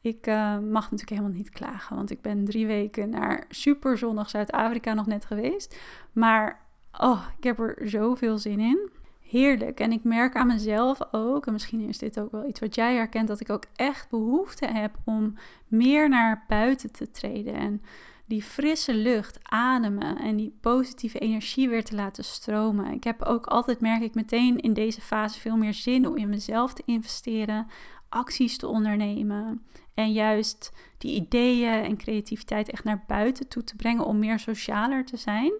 Ik 0.00 0.26
uh, 0.26 0.58
mag 0.58 0.82
natuurlijk 0.82 1.10
helemaal 1.10 1.36
niet 1.36 1.50
klagen, 1.50 1.96
want 1.96 2.10
ik 2.10 2.20
ben 2.20 2.44
drie 2.44 2.66
weken 2.66 3.10
naar 3.10 3.44
super 3.48 3.98
zonnig 3.98 4.30
Zuid-Afrika 4.30 4.94
nog 4.94 5.06
net 5.06 5.24
geweest. 5.24 5.78
Maar 6.12 6.60
oh, 7.00 7.26
ik 7.36 7.44
heb 7.44 7.58
er 7.58 7.88
zoveel 7.88 8.38
zin 8.38 8.60
in. 8.60 8.90
Heerlijk. 9.20 9.80
En 9.80 9.92
ik 9.92 10.04
merk 10.04 10.36
aan 10.36 10.46
mezelf 10.46 10.98
ook, 11.10 11.46
en 11.46 11.52
misschien 11.52 11.80
is 11.80 11.98
dit 11.98 12.20
ook 12.20 12.32
wel 12.32 12.46
iets 12.46 12.60
wat 12.60 12.74
jij 12.74 12.94
herkent, 12.94 13.28
dat 13.28 13.40
ik 13.40 13.50
ook 13.50 13.64
echt 13.74 14.10
behoefte 14.10 14.66
heb 14.66 14.96
om 15.04 15.34
meer 15.66 16.08
naar 16.08 16.44
buiten 16.48 16.92
te 16.92 17.10
treden. 17.10 17.54
En 17.54 17.82
die 18.28 18.42
frisse 18.42 18.94
lucht 18.94 19.38
ademen 19.42 20.18
en 20.18 20.36
die 20.36 20.58
positieve 20.60 21.18
energie 21.18 21.68
weer 21.68 21.84
te 21.84 21.94
laten 21.94 22.24
stromen. 22.24 22.92
Ik 22.92 23.04
heb 23.04 23.22
ook 23.22 23.46
altijd, 23.46 23.80
merk 23.80 24.02
ik 24.02 24.14
meteen 24.14 24.58
in 24.58 24.72
deze 24.72 25.00
fase, 25.00 25.40
veel 25.40 25.56
meer 25.56 25.74
zin 25.74 26.06
om 26.06 26.16
in 26.16 26.28
mezelf 26.28 26.72
te 26.74 26.82
investeren, 26.86 27.66
acties 28.08 28.56
te 28.56 28.66
ondernemen 28.66 29.66
en 29.94 30.12
juist 30.12 30.72
die 30.98 31.14
ideeën 31.14 31.84
en 31.84 31.96
creativiteit 31.96 32.70
echt 32.70 32.84
naar 32.84 33.04
buiten 33.06 33.48
toe 33.48 33.64
te 33.64 33.76
brengen 33.76 34.04
om 34.04 34.18
meer 34.18 34.38
socialer 34.38 35.04
te 35.04 35.16
zijn. 35.16 35.52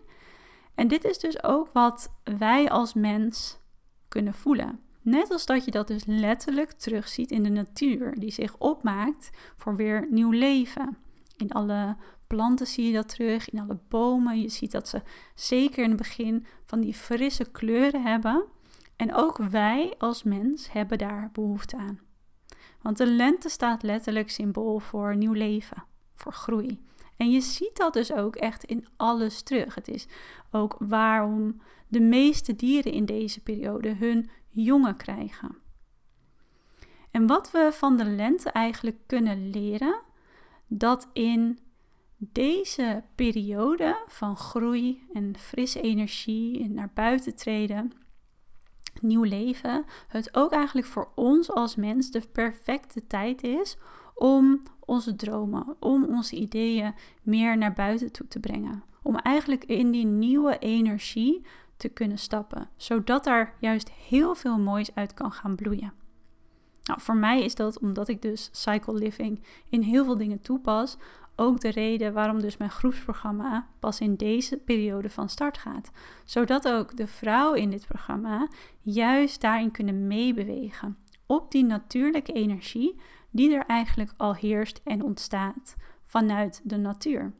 En 0.74 0.88
dit 0.88 1.04
is 1.04 1.18
dus 1.18 1.42
ook 1.42 1.72
wat 1.72 2.12
wij 2.38 2.70
als 2.70 2.94
mens 2.94 3.58
kunnen 4.08 4.34
voelen. 4.34 4.80
Net 5.02 5.30
als 5.30 5.46
dat 5.46 5.64
je 5.64 5.70
dat 5.70 5.86
dus 5.86 6.02
letterlijk 6.06 6.72
terugziet 6.72 7.30
in 7.30 7.42
de 7.42 7.48
natuur, 7.48 8.14
die 8.18 8.30
zich 8.30 8.58
opmaakt 8.58 9.30
voor 9.56 9.76
weer 9.76 10.06
nieuw 10.10 10.30
leven. 10.30 10.96
In 11.36 11.52
alle 11.52 11.96
planten 12.28 12.66
zie 12.66 12.86
je 12.86 12.92
dat 12.92 13.08
terug, 13.08 13.50
in 13.50 13.58
alle 13.58 13.78
bomen. 13.88 14.40
Je 14.40 14.48
ziet 14.48 14.70
dat 14.70 14.88
ze 14.88 15.02
zeker 15.34 15.82
in 15.82 15.88
het 15.88 15.98
begin 15.98 16.46
van 16.64 16.80
die 16.80 16.94
frisse 16.94 17.50
kleuren 17.50 18.02
hebben. 18.02 18.44
En 18.96 19.14
ook 19.14 19.36
wij 19.36 19.94
als 19.98 20.22
mens 20.22 20.72
hebben 20.72 20.98
daar 20.98 21.30
behoefte 21.32 21.76
aan. 21.76 22.00
Want 22.82 22.96
de 22.96 23.06
lente 23.06 23.48
staat 23.48 23.82
letterlijk 23.82 24.30
symbool 24.30 24.78
voor 24.78 25.16
nieuw 25.16 25.32
leven, 25.32 25.84
voor 26.14 26.32
groei. 26.32 26.86
En 27.16 27.30
je 27.30 27.40
ziet 27.40 27.76
dat 27.76 27.92
dus 27.92 28.12
ook 28.12 28.36
echt 28.36 28.64
in 28.64 28.86
alles 28.96 29.42
terug. 29.42 29.74
Het 29.74 29.88
is 29.88 30.06
ook 30.50 30.76
waarom 30.78 31.60
de 31.88 32.00
meeste 32.00 32.56
dieren 32.56 32.92
in 32.92 33.04
deze 33.04 33.40
periode 33.40 33.94
hun 33.94 34.30
jongen 34.48 34.96
krijgen. 34.96 35.56
En 37.10 37.26
wat 37.26 37.50
we 37.50 37.68
van 37.72 37.96
de 37.96 38.04
lente 38.04 38.50
eigenlijk 38.50 38.96
kunnen 39.06 39.50
leren, 39.50 40.00
dat 40.66 41.08
in 41.12 41.58
deze 42.18 43.02
periode 43.14 44.04
van 44.06 44.36
groei 44.36 45.06
en 45.12 45.34
frisse 45.38 45.80
energie 45.80 46.62
en 46.62 46.74
naar 46.74 46.90
buiten 46.94 47.36
treden, 47.36 47.92
nieuw 49.00 49.22
leven, 49.22 49.84
het 50.08 50.36
ook 50.36 50.52
eigenlijk 50.52 50.86
voor 50.86 51.08
ons 51.14 51.50
als 51.50 51.76
mens 51.76 52.10
de 52.10 52.22
perfecte 52.32 53.06
tijd 53.06 53.42
is 53.42 53.76
om 54.14 54.62
onze 54.80 55.16
dromen, 55.16 55.76
om 55.80 56.04
onze 56.04 56.36
ideeën 56.36 56.94
meer 57.22 57.58
naar 57.58 57.72
buiten 57.72 58.12
toe 58.12 58.28
te 58.28 58.40
brengen. 58.40 58.82
Om 59.02 59.16
eigenlijk 59.16 59.64
in 59.64 59.90
die 59.90 60.06
nieuwe 60.06 60.58
energie 60.58 61.46
te 61.76 61.88
kunnen 61.88 62.18
stappen, 62.18 62.68
zodat 62.76 63.24
daar 63.24 63.54
juist 63.60 63.90
heel 63.90 64.34
veel 64.34 64.58
moois 64.58 64.94
uit 64.94 65.14
kan 65.14 65.32
gaan 65.32 65.56
bloeien. 65.56 65.92
Nou, 66.88 67.00
voor 67.00 67.16
mij 67.16 67.44
is 67.44 67.54
dat 67.54 67.78
omdat 67.78 68.08
ik 68.08 68.22
dus 68.22 68.48
cycle 68.52 68.94
living 68.94 69.42
in 69.68 69.82
heel 69.82 70.04
veel 70.04 70.16
dingen 70.16 70.40
toepas, 70.40 70.96
ook 71.38 71.60
de 71.60 71.70
reden 71.70 72.12
waarom 72.12 72.40
dus 72.40 72.56
mijn 72.56 72.70
groepsprogramma 72.70 73.68
pas 73.78 74.00
in 74.00 74.14
deze 74.14 74.56
periode 74.56 75.10
van 75.10 75.28
start 75.28 75.58
gaat. 75.58 75.90
Zodat 76.24 76.68
ook 76.68 76.96
de 76.96 77.06
vrouwen 77.06 77.60
in 77.60 77.70
dit 77.70 77.86
programma 77.86 78.48
juist 78.80 79.40
daarin 79.40 79.70
kunnen 79.70 80.06
meebewegen. 80.06 80.96
Op 81.26 81.50
die 81.50 81.64
natuurlijke 81.64 82.32
energie 82.32 83.00
die 83.30 83.54
er 83.54 83.66
eigenlijk 83.66 84.12
al 84.16 84.34
heerst 84.34 84.80
en 84.84 85.02
ontstaat 85.02 85.76
vanuit 86.04 86.60
de 86.64 86.76
natuur. 86.76 87.32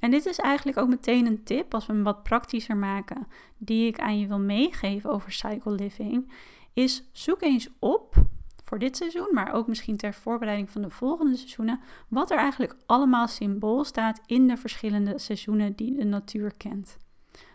En 0.00 0.10
dit 0.10 0.26
is 0.26 0.38
eigenlijk 0.38 0.78
ook 0.78 0.88
meteen 0.88 1.26
een 1.26 1.44
tip, 1.44 1.74
als 1.74 1.86
we 1.86 1.92
hem 1.92 2.02
wat 2.02 2.22
praktischer 2.22 2.76
maken, 2.76 3.26
die 3.58 3.86
ik 3.86 3.98
aan 3.98 4.18
je 4.18 4.26
wil 4.26 4.40
meegeven 4.40 5.10
over 5.10 5.32
cycle 5.32 5.72
living, 5.72 6.32
is 6.72 7.08
zoek 7.12 7.42
eens 7.42 7.68
op 7.78 8.14
voor 8.64 8.78
dit 8.78 8.96
seizoen, 8.96 9.28
maar 9.32 9.52
ook 9.52 9.66
misschien 9.66 9.96
ter 9.96 10.14
voorbereiding 10.14 10.70
van 10.70 10.82
de 10.82 10.90
volgende 10.90 11.36
seizoenen, 11.36 11.80
wat 12.08 12.30
er 12.30 12.38
eigenlijk 12.38 12.76
allemaal 12.86 13.28
symbool 13.28 13.84
staat 13.84 14.20
in 14.26 14.48
de 14.48 14.56
verschillende 14.56 15.18
seizoenen 15.18 15.76
die 15.76 15.96
de 15.96 16.04
natuur 16.04 16.56
kent. 16.56 16.96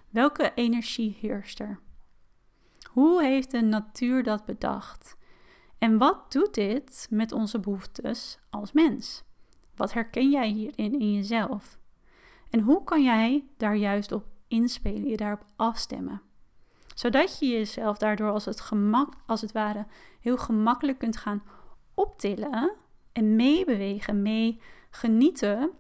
Welke 0.10 0.52
energie 0.56 1.18
heerst 1.20 1.60
er? 1.60 1.80
Hoe 2.92 3.24
heeft 3.24 3.52
de 3.52 3.62
natuur 3.62 4.24
dat 4.24 4.46
bedacht? 4.46 5.18
En 5.78 5.98
wat 5.98 6.32
doet 6.32 6.54
dit 6.54 7.08
met 7.10 7.32
onze 7.32 7.60
behoeftes 7.60 8.38
als 8.50 8.72
mens? 8.72 9.24
Wat 9.76 9.94
herken 9.94 10.30
jij 10.30 10.48
hierin 10.50 11.00
in 11.00 11.14
jezelf? 11.14 11.80
En 12.50 12.60
hoe 12.60 12.84
kan 12.84 13.04
jij 13.04 13.46
daar 13.58 13.76
juist 13.76 14.12
op 14.12 14.26
inspelen, 14.48 15.10
je 15.10 15.18
daarop 15.18 15.46
afstemmen? 15.56 16.22
Zodat 17.00 17.40
je 17.40 17.48
jezelf 17.48 17.98
daardoor 17.98 18.32
als 18.32 18.46
het, 18.46 18.62
gemak, 18.62 19.14
als 19.26 19.42
het 19.42 19.52
ware 19.52 19.86
heel 20.20 20.38
gemakkelijk 20.38 20.98
kunt 20.98 21.18
gaan 21.18 21.44
optillen 21.94 22.72
en 23.12 23.36
meebewegen, 23.36 24.22
mee 24.22 24.62
genieten 24.90 25.72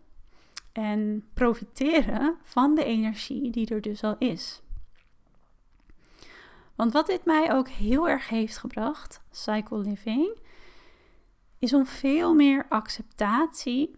en 0.71 1.29
profiteren 1.33 2.37
van 2.43 2.75
de 2.75 2.83
energie 2.83 3.51
die 3.51 3.69
er 3.69 3.81
dus 3.81 4.03
al 4.03 4.15
is. 4.17 4.61
Want 6.75 6.93
wat 6.93 7.07
dit 7.07 7.25
mij 7.25 7.53
ook 7.53 7.67
heel 7.67 8.09
erg 8.09 8.29
heeft 8.29 8.57
gebracht, 8.57 9.21
cycle 9.31 9.77
living, 9.77 10.37
is 11.57 11.73
om 11.73 11.85
veel 11.85 12.33
meer 12.33 12.65
acceptatie, 12.69 13.95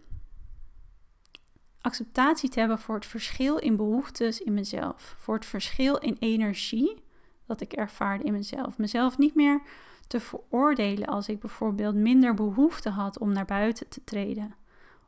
acceptatie 1.80 2.48
te 2.48 2.58
hebben 2.58 2.78
voor 2.78 2.94
het 2.94 3.06
verschil 3.06 3.56
in 3.56 3.76
behoeftes 3.76 4.40
in 4.40 4.54
mezelf, 4.54 5.14
voor 5.18 5.34
het 5.34 5.46
verschil 5.46 5.96
in 5.96 6.16
energie 6.18 7.10
dat 7.46 7.60
ik 7.60 7.72
ervaarde 7.72 8.24
in 8.24 8.32
mezelf. 8.32 8.78
Mezelf 8.78 9.18
niet 9.18 9.34
meer 9.34 9.62
te 10.06 10.20
veroordelen 10.20 11.08
als 11.08 11.28
ik 11.28 11.40
bijvoorbeeld 11.40 11.94
minder 11.94 12.34
behoefte 12.34 12.90
had 12.90 13.18
om 13.18 13.32
naar 13.32 13.44
buiten 13.44 13.88
te 13.88 14.04
treden. 14.04 14.54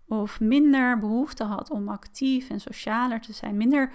Of 0.08 0.40
minder 0.40 0.98
behoefte 0.98 1.44
had 1.44 1.70
om 1.70 1.88
actief 1.88 2.50
en 2.50 2.60
socialer 2.60 3.20
te 3.20 3.32
zijn. 3.32 3.56
Minder, 3.56 3.92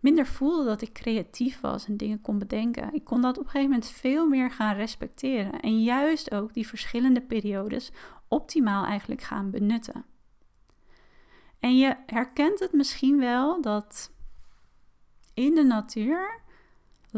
minder 0.00 0.26
voelde 0.26 0.64
dat 0.64 0.82
ik 0.82 0.92
creatief 0.92 1.60
was 1.60 1.86
en 1.86 1.96
dingen 1.96 2.20
kon 2.20 2.38
bedenken. 2.38 2.94
Ik 2.94 3.04
kon 3.04 3.20
dat 3.20 3.38
op 3.38 3.44
een 3.44 3.50
gegeven 3.50 3.70
moment 3.70 3.90
veel 3.90 4.26
meer 4.26 4.50
gaan 4.50 4.76
respecteren. 4.76 5.60
En 5.60 5.82
juist 5.82 6.34
ook 6.34 6.54
die 6.54 6.66
verschillende 6.66 7.20
periodes 7.20 7.92
optimaal 8.28 8.84
eigenlijk 8.84 9.22
gaan 9.22 9.50
benutten. 9.50 10.04
En 11.60 11.76
je 11.76 11.96
herkent 12.06 12.58
het 12.58 12.72
misschien 12.72 13.18
wel 13.18 13.60
dat 13.60 14.10
in 15.34 15.54
de 15.54 15.64
natuur 15.64 16.40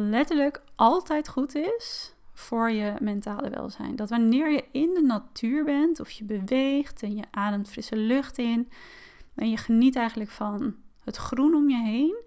letterlijk 0.01 0.63
altijd 0.75 1.29
goed 1.29 1.55
is 1.55 2.15
voor 2.33 2.71
je 2.71 2.95
mentale 3.01 3.51
welzijn. 3.51 3.97
Dat 3.97 4.11
wanneer 4.11 4.51
je 4.51 4.65
in 4.73 4.95
de 4.95 5.03
natuur 5.03 5.65
bent 5.65 6.01
of 6.01 6.11
je 6.11 6.25
beweegt 6.25 7.03
en 7.03 7.17
je 7.17 7.25
ademt 7.31 7.71
frisse 7.71 7.97
lucht 7.97 8.39
in 8.39 8.69
en 9.35 9.51
je 9.51 9.57
geniet 9.57 9.97
eigenlijk 9.97 10.31
van 10.31 10.75
het 11.05 11.17
groen 11.17 11.55
om 11.55 11.71
je 11.71 11.83
heen, 11.83 12.23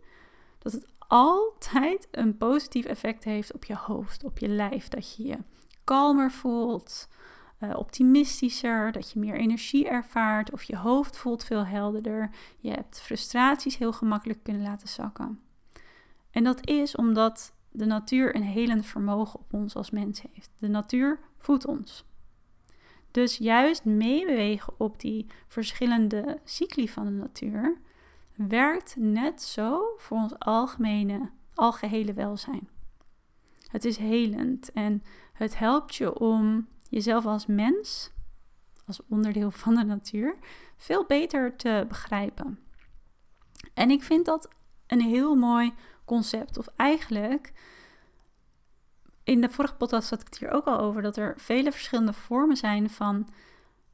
dat 0.59 0.71
het 0.71 0.85
altijd 0.97 2.07
een 2.11 2.37
positief 2.37 2.85
effect 2.85 3.23
heeft 3.23 3.53
op 3.53 3.63
je 3.63 3.75
hoofd, 3.75 4.23
op 4.23 4.39
je 4.39 4.47
lijf. 4.47 4.87
Dat 4.87 5.15
je 5.15 5.27
je 5.27 5.37
kalmer 5.83 6.31
voelt, 6.31 7.07
uh, 7.59 7.75
optimistischer, 7.77 8.91
dat 8.91 9.11
je 9.11 9.19
meer 9.19 9.35
energie 9.35 9.87
ervaart 9.87 10.51
of 10.51 10.63
je 10.63 10.77
hoofd 10.77 11.17
voelt 11.17 11.43
veel 11.43 11.65
helderder. 11.65 12.29
Je 12.57 12.71
hebt 12.71 13.01
frustraties 13.01 13.77
heel 13.77 13.93
gemakkelijk 13.93 14.43
kunnen 14.43 14.61
laten 14.61 14.87
zakken. 14.87 15.39
En 16.31 16.43
dat 16.43 16.67
is 16.67 16.95
omdat 16.95 17.53
de 17.71 17.85
natuur 17.85 18.35
een 18.35 18.43
helend 18.43 18.85
vermogen 18.85 19.39
op 19.39 19.53
ons 19.53 19.75
als 19.75 19.89
mens 19.89 20.21
heeft. 20.33 20.49
De 20.57 20.67
natuur 20.67 21.19
voedt 21.37 21.65
ons. 21.65 22.05
Dus 23.11 23.37
juist 23.37 23.85
meebewegen 23.85 24.73
op 24.77 24.99
die 24.99 25.27
verschillende 25.47 26.39
cycli 26.43 26.89
van 26.89 27.05
de 27.05 27.11
natuur 27.11 27.77
werkt 28.35 28.95
net 28.97 29.41
zo 29.41 29.93
voor 29.97 30.17
ons 30.17 30.39
algemene, 30.39 31.29
algehele 31.53 32.13
welzijn. 32.13 32.69
Het 33.67 33.85
is 33.85 33.97
helend 33.97 34.71
en 34.71 35.03
het 35.33 35.57
helpt 35.57 35.95
je 35.95 36.19
om 36.19 36.67
jezelf 36.89 37.25
als 37.25 37.45
mens, 37.45 38.11
als 38.85 39.01
onderdeel 39.07 39.51
van 39.51 39.75
de 39.75 39.83
natuur, 39.83 40.35
veel 40.77 41.05
beter 41.05 41.55
te 41.55 41.85
begrijpen. 41.87 42.59
En 43.73 43.91
ik 43.91 44.03
vind 44.03 44.25
dat 44.25 44.49
een 44.87 45.01
heel 45.01 45.35
mooi 45.35 45.73
concept. 46.11 46.57
Of 46.57 46.67
eigenlijk, 46.75 47.53
in 49.23 49.41
de 49.41 49.49
vorige 49.49 49.75
podcast 49.75 50.09
had 50.09 50.21
ik 50.21 50.25
het 50.25 50.37
hier 50.37 50.51
ook 50.51 50.65
al 50.65 50.79
over, 50.79 51.01
dat 51.01 51.17
er 51.17 51.33
vele 51.37 51.71
verschillende 51.71 52.13
vormen 52.13 52.57
zijn 52.57 52.89
van 52.89 53.27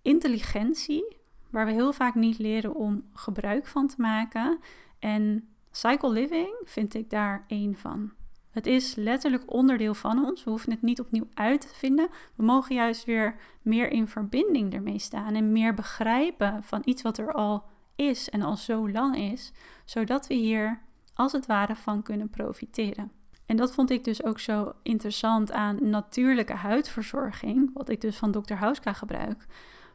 intelligentie, 0.02 1.18
waar 1.50 1.66
we 1.66 1.72
heel 1.72 1.94
vaak 1.94 2.16
niet 2.16 2.38
leren 2.38 2.76
om 2.76 3.04
gebruik 3.14 3.68
van 3.68 3.88
te 3.88 3.96
maken. 3.98 4.60
En 5.00 5.48
cycle 5.72 6.10
living 6.10 6.62
vind 6.64 6.94
ik 6.94 7.10
daar 7.10 7.46
één 7.48 7.76
van. 7.76 8.12
Het 8.52 8.66
is 8.66 8.96
letterlijk 8.96 9.54
onderdeel 9.54 9.94
van 9.94 10.26
ons. 10.26 10.44
We 10.44 10.50
hoeven 10.50 10.72
het 10.72 10.82
niet 10.82 11.00
opnieuw 11.00 11.28
uit 11.34 11.62
te 11.62 11.76
vinden. 11.76 12.10
We 12.36 12.44
mogen 12.44 12.76
juist 12.76 13.06
weer 13.06 13.36
meer 13.62 13.92
in 13.92 14.08
verbinding 14.08 14.74
ermee 14.74 15.00
staan 15.00 15.36
en 15.36 15.52
meer 15.52 15.74
begrijpen 15.74 16.64
van 16.64 16.82
iets 16.86 17.02
wat 17.02 17.18
er 17.18 17.34
al 17.34 17.64
is 17.96 18.30
en 18.30 18.42
al 18.42 18.58
zo 18.58 18.90
lang 18.90 19.18
is, 19.18 19.52
zodat 19.86 20.28
we 20.28 20.34
hier 20.34 20.82
als 21.18 21.32
het 21.32 21.46
ware 21.46 21.76
van 21.76 22.04
kunnen 22.04 22.30
profiteren. 22.30 23.12
En 23.46 23.56
dat 23.56 23.74
vond 23.74 23.90
ik 23.90 24.04
dus 24.04 24.24
ook 24.24 24.40
zo 24.40 24.74
interessant 24.84 25.52
aan 25.52 25.90
natuurlijke 25.90 26.54
huidverzorging, 26.54 27.70
wat 27.74 27.90
ik 27.90 28.02
dus 28.02 28.18
van 28.18 28.32
Dr. 28.32 28.54
Hauska 28.54 28.94
gebruik. 28.94 29.46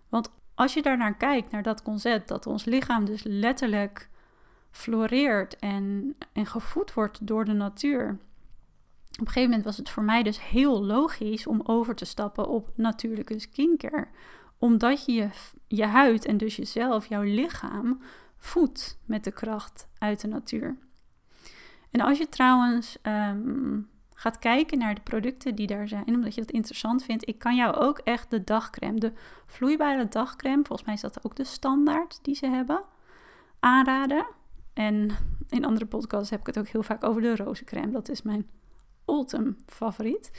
Want 0.08 0.30
als 0.54 0.74
je 0.74 0.82
daarnaar 0.82 1.16
kijkt, 1.16 1.50
naar 1.50 1.62
dat 1.62 1.82
concept 1.82 2.28
dat 2.28 2.46
ons 2.46 2.64
lichaam 2.64 3.04
dus 3.04 3.22
letterlijk 3.22 4.08
floreert 4.70 5.56
en, 5.56 6.14
en 6.32 6.46
gevoed 6.46 6.94
wordt 6.94 7.26
door 7.26 7.44
de 7.44 7.52
natuur. 7.52 8.08
Op 8.08 9.18
een 9.20 9.26
gegeven 9.26 9.48
moment 9.48 9.64
was 9.64 9.76
het 9.76 9.90
voor 9.90 10.02
mij 10.02 10.22
dus 10.22 10.48
heel 10.48 10.84
logisch 10.84 11.46
om 11.46 11.60
over 11.64 11.94
te 11.94 12.04
stappen 12.04 12.48
op 12.48 12.70
natuurlijke 12.74 13.38
skincare. 13.38 14.08
Omdat 14.58 15.04
je 15.04 15.28
je 15.68 15.84
huid 15.86 16.24
en 16.24 16.36
dus 16.36 16.56
jezelf, 16.56 17.06
jouw 17.06 17.22
lichaam, 17.22 18.00
voedt 18.36 18.98
met 19.04 19.24
de 19.24 19.32
kracht 19.32 19.88
uit 19.98 20.20
de 20.20 20.28
natuur. 20.28 20.76
En 21.92 22.00
als 22.00 22.18
je 22.18 22.28
trouwens 22.28 22.96
ehm, 23.02 23.80
gaat 24.14 24.38
kijken 24.38 24.78
naar 24.78 24.94
de 24.94 25.00
producten 25.00 25.54
die 25.54 25.66
daar 25.66 25.88
zijn, 25.88 26.06
omdat 26.06 26.34
je 26.34 26.40
dat 26.40 26.50
interessant 26.50 27.04
vindt, 27.04 27.28
ik 27.28 27.38
kan 27.38 27.56
jou 27.56 27.74
ook 27.74 27.98
echt 27.98 28.30
de 28.30 28.44
dagcreme, 28.44 28.98
de 28.98 29.12
vloeibare 29.46 30.08
dagcreme, 30.08 30.64
volgens 30.64 30.84
mij 30.84 30.94
is 30.94 31.00
dat 31.00 31.24
ook 31.24 31.36
de 31.36 31.44
standaard 31.44 32.18
die 32.22 32.34
ze 32.34 32.46
hebben, 32.46 32.82
aanraden. 33.60 34.26
En 34.72 35.10
in 35.48 35.64
andere 35.64 35.86
podcasts 35.86 36.30
heb 36.30 36.40
ik 36.40 36.46
het 36.46 36.58
ook 36.58 36.68
heel 36.68 36.82
vaak 36.82 37.04
over 37.04 37.22
de 37.22 37.36
rozencreme. 37.36 37.92
Dat 37.92 38.08
is 38.08 38.22
mijn 38.22 38.48
ultim 39.06 39.56
favoriet. 39.66 40.30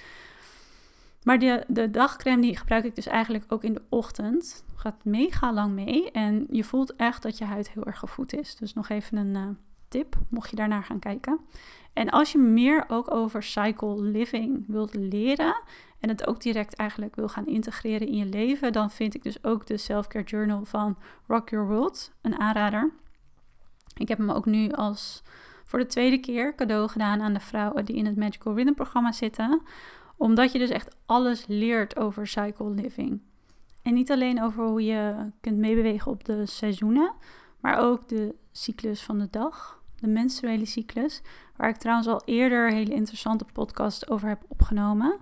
Maar 1.24 1.40
de, 1.40 1.64
de 1.68 1.90
dagcreme 1.90 2.42
die 2.42 2.58
gebruik 2.58 2.86
ik 2.86 2.96
dus 2.96 3.08
eigenlijk 3.08 3.46
ook 3.48 3.64
in 3.64 3.74
de 3.74 3.82
ochtend. 3.90 4.64
Gaat 4.76 5.06
mega 5.06 5.54
lang 5.54 5.74
mee. 5.74 6.12
En 6.12 6.48
je 6.50 6.64
voelt 6.64 6.96
echt 6.96 7.22
dat 7.22 7.38
je 7.38 7.46
huid 7.46 7.70
heel 7.70 7.86
erg 7.86 8.00
gevoed 8.00 8.34
is. 8.34 8.56
Dus 8.56 8.74
nog 8.74 8.90
even 8.90 9.18
een 9.18 9.36
uh, 9.36 9.56
tip, 9.94 10.16
mocht 10.30 10.50
je 10.50 10.56
daarnaar 10.56 10.84
gaan 10.84 11.00
kijken. 11.00 11.40
En 11.94 12.10
als 12.10 12.32
je 12.32 12.38
meer 12.38 12.86
ook 12.88 13.14
over 13.14 13.44
cycle 13.44 14.02
living 14.02 14.66
wilt 14.68 14.94
leren 14.94 15.62
en 16.00 16.10
het 16.10 16.28
ook 16.28 16.42
direct 16.42 16.76
eigenlijk 16.76 17.16
wil 17.16 17.28
gaan 17.28 17.46
integreren 17.46 18.08
in 18.08 18.18
je 18.18 18.26
leven, 18.26 18.74
dan 18.74 18.92
vind 18.92 19.16
ik 19.16 19.24
dus 19.24 19.44
ook 19.44 19.66
de 19.66 19.78
Self-Care 19.78 20.26
Journal 20.26 20.66
van 20.66 20.98
Rock 21.28 21.50
Your 21.50 21.68
World 21.68 22.12
een 22.22 22.40
aanrader. 22.40 22.92
Ik 23.96 24.08
heb 24.08 24.18
hem 24.18 24.32
ook 24.32 24.46
nu 24.46 24.72
als 24.72 25.24
voor 25.64 25.80
de 25.80 25.86
tweede 25.86 26.18
keer 26.18 26.56
cadeau 26.56 26.90
gedaan 26.90 27.22
aan 27.22 27.34
de 27.34 27.40
vrouwen 27.40 27.86
die 27.86 27.96
in 27.96 28.06
het 28.06 28.16
Magical 28.16 28.56
Rhythm 28.56 28.74
programma 28.74 29.12
zitten. 29.12 29.62
Omdat 30.18 30.52
je 30.52 30.60
dus 30.60 30.70
echt 30.70 30.96
alles 31.06 31.46
leert 31.48 31.98
over 31.98 32.28
cycle 32.28 32.70
living. 32.70 33.22
En 33.82 33.94
niet 33.94 34.12
alleen 34.12 34.44
over 34.44 34.66
hoe 34.66 34.84
je 34.84 35.32
kunt 35.42 35.58
meebewegen 35.58 36.12
op 36.12 36.24
de 36.24 36.46
seizoenen, 36.46 37.14
maar 37.60 37.78
ook 37.78 38.08
de 38.08 38.36
cyclus 38.52 39.04
van 39.04 39.20
de 39.20 39.28
dag, 39.30 39.83
de 40.04 40.10
menstruele 40.10 40.66
cyclus, 40.66 41.22
waar 41.56 41.70
ik 41.70 41.76
trouwens 41.76 42.08
al 42.08 42.22
eerder 42.26 42.72
hele 42.72 42.94
interessante 42.94 43.46
podcast 43.54 44.10
over 44.10 44.28
heb 44.28 44.44
opgenomen. 44.48 45.20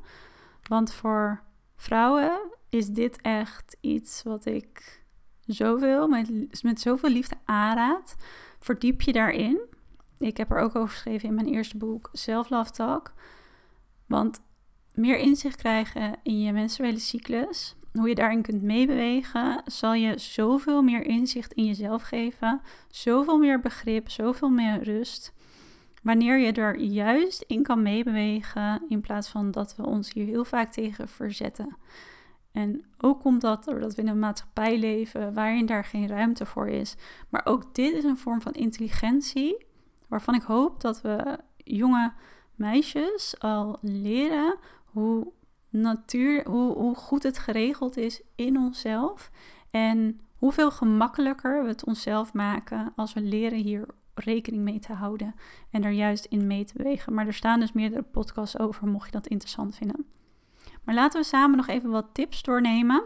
Want 0.67 0.93
voor 0.93 1.43
vrouwen 1.75 2.39
is 2.69 2.87
dit 2.87 3.21
echt 3.21 3.77
iets 3.81 4.23
wat 4.23 4.45
ik 4.45 5.03
zoveel, 5.45 6.07
met, 6.07 6.29
met 6.63 6.81
zoveel 6.81 7.09
liefde 7.09 7.35
aanraad. 7.45 8.15
Verdiep 8.59 9.01
je 9.01 9.13
daarin. 9.13 9.59
Ik 10.17 10.37
heb 10.37 10.51
er 10.51 10.59
ook 10.59 10.75
over 10.75 10.89
geschreven 10.89 11.29
in 11.29 11.35
mijn 11.35 11.47
eerste 11.47 11.77
boek, 11.77 12.09
Self 12.11 12.49
Love 12.49 12.71
Talk. 12.71 13.13
Want 14.07 14.41
meer 14.93 15.17
inzicht 15.17 15.55
krijgen 15.55 16.19
in 16.23 16.41
je 16.41 16.51
menstruele 16.51 16.99
cyclus, 16.99 17.75
hoe 17.93 18.09
je 18.09 18.15
daarin 18.15 18.41
kunt 18.41 18.61
meebewegen, 18.61 19.61
zal 19.65 19.93
je 19.93 20.17
zoveel 20.17 20.81
meer 20.81 21.05
inzicht 21.05 21.53
in 21.53 21.65
jezelf 21.65 22.01
geven, 22.01 22.61
zoveel 22.87 23.37
meer 23.37 23.59
begrip, 23.59 24.09
zoveel 24.09 24.49
meer 24.49 24.83
rust. 24.83 25.33
Wanneer 26.03 26.39
je 26.39 26.51
er 26.51 26.79
juist 26.79 27.43
in 27.47 27.63
kan 27.63 27.81
meebewegen, 27.81 28.81
in 28.87 29.01
plaats 29.01 29.27
van 29.29 29.51
dat 29.51 29.75
we 29.75 29.85
ons 29.85 30.13
hier 30.13 30.25
heel 30.25 30.45
vaak 30.45 30.71
tegen 30.71 31.07
verzetten. 31.07 31.75
En 32.51 32.85
ook 32.97 33.19
komt 33.19 33.41
dat 33.41 33.63
doordat 33.63 33.95
we 33.95 34.01
in 34.01 34.07
een 34.07 34.19
maatschappij 34.19 34.79
leven 34.79 35.33
waarin 35.33 35.65
daar 35.65 35.85
geen 35.85 36.07
ruimte 36.07 36.45
voor 36.45 36.67
is. 36.67 36.95
Maar 37.29 37.41
ook 37.45 37.75
dit 37.75 37.93
is 37.93 38.03
een 38.03 38.17
vorm 38.17 38.41
van 38.41 38.53
intelligentie 38.53 39.65
waarvan 40.07 40.35
ik 40.35 40.41
hoop 40.41 40.81
dat 40.81 41.01
we 41.01 41.37
jonge 41.57 42.13
meisjes 42.55 43.39
al 43.39 43.77
leren 43.81 44.55
hoe 44.85 45.31
natuur, 45.71 46.47
hoe, 46.49 46.73
hoe 46.73 46.95
goed 46.95 47.23
het 47.23 47.37
geregeld 47.37 47.97
is 47.97 48.21
in 48.35 48.57
onszelf. 48.57 49.31
En 49.71 50.19
hoeveel 50.37 50.71
gemakkelijker 50.71 51.63
we 51.63 51.67
het 51.67 51.85
onszelf 51.85 52.33
maken 52.33 52.93
als 52.95 53.13
we 53.13 53.21
leren 53.21 53.59
hier 53.59 53.85
rekening 54.13 54.63
mee 54.63 54.79
te 54.79 54.93
houden 54.93 55.35
en 55.69 55.83
er 55.83 55.91
juist 55.91 56.25
in 56.25 56.47
mee 56.47 56.65
te 56.65 56.73
bewegen. 56.77 57.13
Maar 57.13 57.27
er 57.27 57.33
staan 57.33 57.59
dus 57.59 57.71
meerdere 57.71 58.01
podcasts 58.01 58.59
over, 58.59 58.87
mocht 58.87 59.05
je 59.05 59.11
dat 59.11 59.27
interessant 59.27 59.75
vinden. 59.75 60.05
Maar 60.83 60.95
laten 60.95 61.21
we 61.21 61.27
samen 61.27 61.57
nog 61.57 61.67
even 61.67 61.89
wat 61.89 62.13
tips 62.13 62.43
doornemen. 62.43 63.03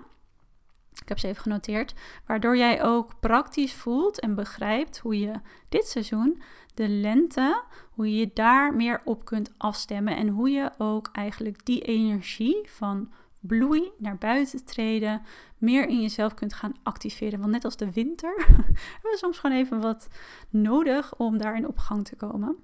Ik 1.01 1.08
heb 1.08 1.19
ze 1.19 1.28
even 1.28 1.41
genoteerd. 1.41 1.93
Waardoor 2.25 2.58
jij 2.58 2.84
ook 2.84 3.19
praktisch 3.19 3.73
voelt 3.73 4.19
en 4.19 4.36
begrijpt 4.36 4.97
hoe 4.97 5.19
je 5.19 5.34
dit 5.69 5.88
seizoen, 5.88 6.41
de 6.75 6.89
lente, 6.89 7.63
hoe 7.91 8.15
je 8.15 8.31
daar 8.33 8.75
meer 8.75 9.01
op 9.05 9.25
kunt 9.25 9.51
afstemmen. 9.57 10.15
En 10.15 10.27
hoe 10.27 10.49
je 10.49 10.71
ook 10.77 11.09
eigenlijk 11.11 11.65
die 11.65 11.81
energie 11.81 12.61
van 12.65 13.11
bloei 13.39 13.91
naar 13.97 14.17
buiten 14.17 14.65
treden, 14.65 15.21
meer 15.57 15.88
in 15.88 16.01
jezelf 16.01 16.33
kunt 16.33 16.53
gaan 16.53 16.75
activeren. 16.83 17.39
Want 17.39 17.51
net 17.51 17.65
als 17.65 17.77
de 17.77 17.91
winter 17.91 18.35
hebben 18.93 19.11
we 19.11 19.17
soms 19.17 19.39
gewoon 19.39 19.57
even 19.57 19.81
wat 19.81 20.07
nodig 20.49 21.15
om 21.15 21.38
daarin 21.38 21.67
op 21.67 21.77
gang 21.77 22.05
te 22.05 22.15
komen. 22.15 22.55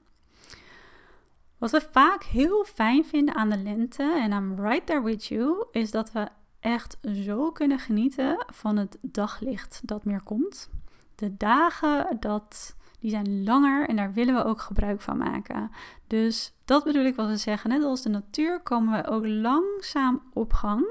Wat 1.58 1.72
we 1.72 1.88
vaak 1.92 2.24
heel 2.24 2.64
fijn 2.64 3.06
vinden 3.06 3.36
aan 3.36 3.50
de 3.50 3.58
lente, 3.58 4.04
en 4.04 4.32
I'm 4.32 4.56
right 4.56 4.86
there 4.86 5.04
with 5.04 5.26
you, 5.26 5.66
is 5.72 5.92
dat 5.92 6.12
we 6.12 6.28
echt 6.60 6.98
zo 7.24 7.52
kunnen 7.52 7.80
genieten 7.80 8.46
van 8.48 8.78
het 8.78 8.98
daglicht 9.02 9.82
dat 9.84 10.06
meer 10.06 10.22
komt. 10.24 10.70
De 11.16 11.38
dagen 11.38 12.18
dat 12.20 12.76
die 13.02 13.12
zijn 13.12 13.44
langer 13.44 13.90
en 13.90 13.96
daar 13.96 14.14
willen 14.14 14.36
we 14.36 14.44
ook 14.44 14.62
gebruik 14.62 15.02
van 15.02 15.18
maken. 15.18 15.72
Dus 16.08 16.54
dat 16.66 16.84
bedoel 16.84 17.06
ik 17.06 17.16
wat 17.16 17.28
we 17.28 17.38
zeggen. 17.38 17.70
Net 17.70 17.84
als 17.84 18.02
de 18.02 18.10
natuur 18.10 18.60
komen 18.60 19.02
we 19.02 19.10
ook 19.10 19.28
langzaam 19.28 20.22
op 20.34 20.54
gang, 20.54 20.86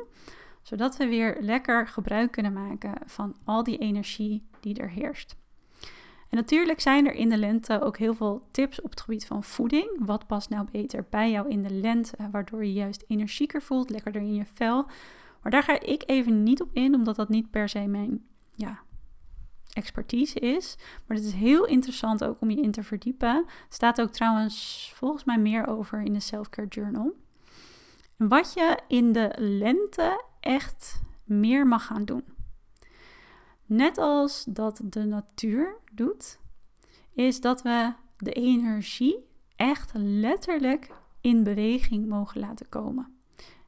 zodat 0.63 0.97
we 0.97 1.09
weer 1.09 1.37
lekker 1.41 1.89
gebruik 1.89 2.31
kunnen 2.31 2.53
maken 2.53 2.93
van 3.07 3.37
al 3.45 3.65
die 3.65 3.79
energie 3.79 4.43
die 4.61 4.79
er 4.79 4.91
heerst. 4.91 5.37
En 6.29 6.37
natuurlijk 6.37 6.81
zijn 6.81 7.07
er 7.07 7.15
in 7.15 7.29
de 7.29 7.37
lente 7.37 7.81
ook 7.81 7.99
heel 7.99 8.15
veel 8.15 8.47
tips 8.51 8.81
op 8.81 8.91
het 8.91 9.01
gebied 9.01 9.27
van 9.27 9.45
voeding. 9.45 9.91
Wat 9.99 10.27
past 10.27 10.51
nou 10.51 10.67
beter 10.71 11.07
bij 11.11 11.31
jou 11.31 11.49
in 11.49 11.63
de 11.63 11.75
lente, 11.75 12.17
waardoor 12.31 12.65
je 12.65 12.73
juist 12.73 13.05
energieker 13.07 13.63
voelt, 13.63 13.91
lekkerder 13.91 14.23
in 14.23 14.35
je 14.35 14.45
vel. 14.55 14.87
Maar 15.43 15.53
daar 15.53 15.63
ga 15.63 15.81
ik 15.81 16.03
even 16.07 16.43
niet 16.43 16.63
op 16.63 16.69
in, 16.73 16.95
omdat 16.95 17.17
dat 17.17 17.29
niet 17.29 17.51
per 17.51 17.69
se 17.69 17.87
mijn 17.87 18.23
ja, 18.55 18.81
expertise 19.73 20.39
is. 20.39 20.77
Maar 21.07 21.17
het 21.17 21.27
is 21.27 21.33
heel 21.33 21.67
interessant 21.67 22.25
ook 22.25 22.41
om 22.41 22.51
je 22.51 22.63
in 22.63 22.71
te 22.71 22.83
verdiepen. 22.83 23.45
Staat 23.69 24.01
ook 24.01 24.11
trouwens 24.11 24.93
volgens 24.95 25.25
mij 25.25 25.39
meer 25.39 25.67
over 25.67 26.03
in 26.03 26.13
de 26.13 26.21
Self-Care 26.21 26.69
Journal. 26.69 27.15
Wat 28.17 28.53
je 28.53 28.79
in 28.89 29.13
de 29.13 29.33
lente 29.39 30.25
echt 30.41 31.03
meer 31.25 31.67
mag 31.67 31.87
gaan 31.87 32.05
doen. 32.05 32.25
Net 33.67 33.99
als 33.99 34.45
dat 34.49 34.81
de 34.85 35.05
natuur 35.05 35.77
doet, 35.93 36.39
is 37.13 37.41
dat 37.41 37.63
we 37.63 37.93
de 38.17 38.33
energie 38.33 39.29
echt 39.57 39.91
letterlijk 39.95 40.91
in 41.21 41.43
beweging 41.43 42.07
mogen 42.07 42.41
laten 42.41 42.69
komen. 42.69 43.15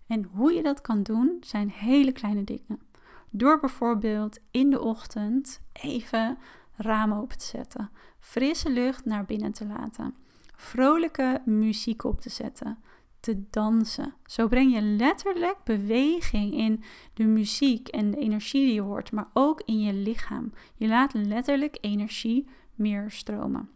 En 0.07 0.25
hoe 0.25 0.53
je 0.53 0.63
dat 0.63 0.81
kan 0.81 1.03
doen, 1.03 1.37
zijn 1.41 1.71
hele 1.71 2.13
kleine 2.13 2.45
dingen. 2.45 2.81
Door 3.35 3.61
bijvoorbeeld 3.61 4.39
in 4.51 4.71
de 4.71 4.81
ochtend 4.81 5.63
even 5.73 6.39
ramen 6.77 7.19
open 7.19 7.39
te 7.39 7.45
zetten, 7.45 7.91
frisse 8.19 8.71
lucht 8.71 9.05
naar 9.05 9.25
binnen 9.25 9.53
te 9.53 9.67
laten, 9.67 10.15
vrolijke 10.57 11.43
muziek 11.45 12.05
op 12.05 12.21
te 12.21 12.31
zetten, 12.31 12.79
te 13.21 13.43
dansen. 13.51 14.15
Zo 14.27 14.49
breng 14.49 14.75
je 14.75 14.83
letterlijk 14.83 15.57
beweging 15.65 16.53
in 16.53 16.83
de 17.15 17.25
muziek 17.25 17.89
en 17.89 18.11
de 18.11 18.17
energie 18.17 18.65
die 18.65 18.75
je 18.75 18.81
hoort, 18.81 19.13
maar 19.13 19.29
ook 19.33 19.63
in 19.65 19.81
je 19.81 19.93
lichaam. 19.93 20.53
Je 20.75 20.89
laat 20.89 21.15
letterlijk 21.15 21.79
energie 21.81 22.49
meer 22.75 23.11
stromen. 23.11 23.71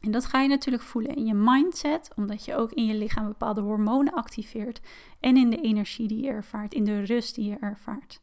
En 0.00 0.10
dat 0.10 0.24
ga 0.24 0.40
je 0.40 0.48
natuurlijk 0.48 0.82
voelen 0.82 1.16
in 1.16 1.26
je 1.26 1.34
mindset, 1.34 2.10
omdat 2.16 2.44
je 2.44 2.56
ook 2.56 2.72
in 2.72 2.84
je 2.84 2.94
lichaam 2.94 3.26
bepaalde 3.26 3.60
hormonen 3.60 4.12
activeert 4.12 4.80
en 5.20 5.36
in 5.36 5.50
de 5.50 5.60
energie 5.60 6.08
die 6.08 6.22
je 6.22 6.28
ervaart, 6.28 6.74
in 6.74 6.84
de 6.84 7.00
rust 7.04 7.34
die 7.34 7.48
je 7.48 7.56
ervaart. 7.60 8.20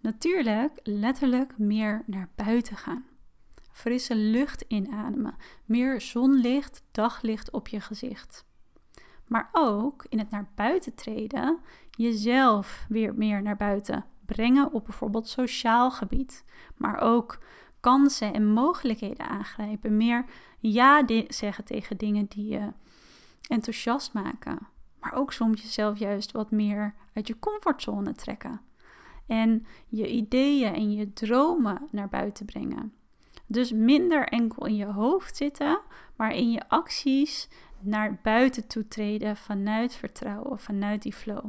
Natuurlijk, 0.00 0.80
letterlijk 0.82 1.58
meer 1.58 2.02
naar 2.06 2.28
buiten 2.34 2.76
gaan. 2.76 3.04
Frisse 3.72 4.14
lucht 4.14 4.64
inademen, 4.68 5.36
meer 5.64 6.00
zonlicht, 6.00 6.82
daglicht 6.90 7.50
op 7.50 7.68
je 7.68 7.80
gezicht. 7.80 8.46
Maar 9.26 9.48
ook 9.52 10.06
in 10.08 10.18
het 10.18 10.30
naar 10.30 10.48
buiten 10.54 10.94
treden, 10.94 11.58
jezelf 11.90 12.86
weer 12.88 13.14
meer 13.14 13.42
naar 13.42 13.56
buiten 13.56 14.04
brengen 14.26 14.72
op 14.72 14.84
bijvoorbeeld 14.84 15.28
sociaal 15.28 15.90
gebied. 15.90 16.44
Maar 16.76 17.00
ook 17.00 17.38
kansen 17.80 18.34
en 18.34 18.46
mogelijkheden 18.52 19.28
aangrijpen. 19.28 19.96
Meer 19.96 20.24
ja 20.58 21.02
zeggen 21.28 21.64
tegen 21.64 21.96
dingen 21.96 22.26
die 22.26 22.46
je 22.48 22.72
enthousiast 23.48 24.12
maken. 24.12 24.58
Maar 25.00 25.12
ook 25.12 25.32
soms 25.32 25.62
jezelf 25.62 25.98
juist 25.98 26.32
wat 26.32 26.50
meer 26.50 26.94
uit 27.12 27.26
je 27.26 27.38
comfortzone 27.38 28.12
trekken. 28.12 28.60
En 29.28 29.66
je 29.88 30.08
ideeën 30.08 30.74
en 30.74 30.92
je 30.92 31.12
dromen 31.12 31.88
naar 31.90 32.08
buiten 32.08 32.46
brengen. 32.46 32.92
Dus 33.46 33.72
minder 33.72 34.28
enkel 34.28 34.66
in 34.66 34.76
je 34.76 34.86
hoofd 34.86 35.36
zitten, 35.36 35.80
maar 36.16 36.34
in 36.34 36.50
je 36.50 36.68
acties 36.68 37.48
naar 37.80 38.18
buiten 38.22 38.66
toe 38.66 38.88
treden 38.88 39.36
vanuit 39.36 39.94
vertrouwen, 39.94 40.58
vanuit 40.58 41.02
die 41.02 41.12
flow. 41.12 41.44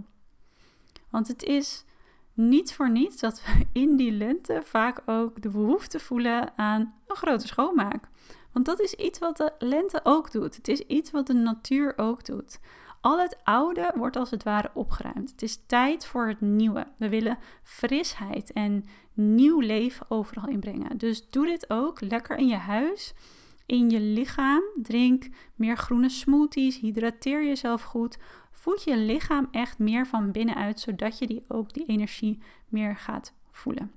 Want 1.09 1.27
het 1.27 1.43
is 1.43 1.85
niet 2.33 2.73
voor 2.73 2.91
niets 2.91 3.19
dat 3.19 3.41
we 3.45 3.65
in 3.81 3.95
die 3.95 4.11
lente 4.11 4.61
vaak 4.63 5.01
ook 5.05 5.41
de 5.41 5.49
behoefte 5.49 5.99
voelen 5.99 6.57
aan 6.57 6.93
een 7.07 7.15
grote 7.15 7.47
schoonmaak. 7.47 8.09
Want 8.51 8.65
dat 8.65 8.79
is 8.79 8.93
iets 8.93 9.19
wat 9.19 9.37
de 9.37 9.53
lente 9.59 9.99
ook 10.03 10.31
doet. 10.31 10.55
Het 10.55 10.67
is 10.67 10.79
iets 10.79 11.11
wat 11.11 11.27
de 11.27 11.33
natuur 11.33 11.97
ook 11.97 12.25
doet. 12.25 12.59
Al 13.01 13.19
het 13.19 13.38
oude 13.43 13.91
wordt 13.95 14.15
als 14.15 14.31
het 14.31 14.43
ware 14.43 14.71
opgeruimd. 14.73 15.31
Het 15.31 15.41
is 15.41 15.59
tijd 15.65 16.05
voor 16.05 16.27
het 16.27 16.41
nieuwe. 16.41 16.88
We 16.97 17.09
willen 17.09 17.38
frisheid 17.63 18.51
en 18.51 18.85
nieuw 19.13 19.59
leven 19.59 20.05
overal 20.09 20.47
inbrengen. 20.47 20.97
Dus 20.97 21.29
doe 21.29 21.45
dit 21.45 21.69
ook 21.69 22.01
lekker 22.01 22.38
in 22.38 22.47
je 22.47 22.55
huis, 22.55 23.13
in 23.65 23.89
je 23.89 23.99
lichaam. 23.99 24.62
Drink 24.75 25.27
meer 25.55 25.77
groene 25.77 26.09
smoothies, 26.09 26.79
hydrateer 26.79 27.45
jezelf 27.45 27.81
goed. 27.81 28.17
Voed 28.51 28.83
je 28.83 28.97
lichaam 28.97 29.47
echt 29.51 29.79
meer 29.79 30.07
van 30.07 30.31
binnenuit, 30.31 30.79
zodat 30.79 31.17
je 31.17 31.27
die 31.27 31.43
ook 31.47 31.73
die 31.73 31.85
energie 31.85 32.41
meer 32.67 32.95
gaat 32.95 33.33
voelen. 33.51 33.91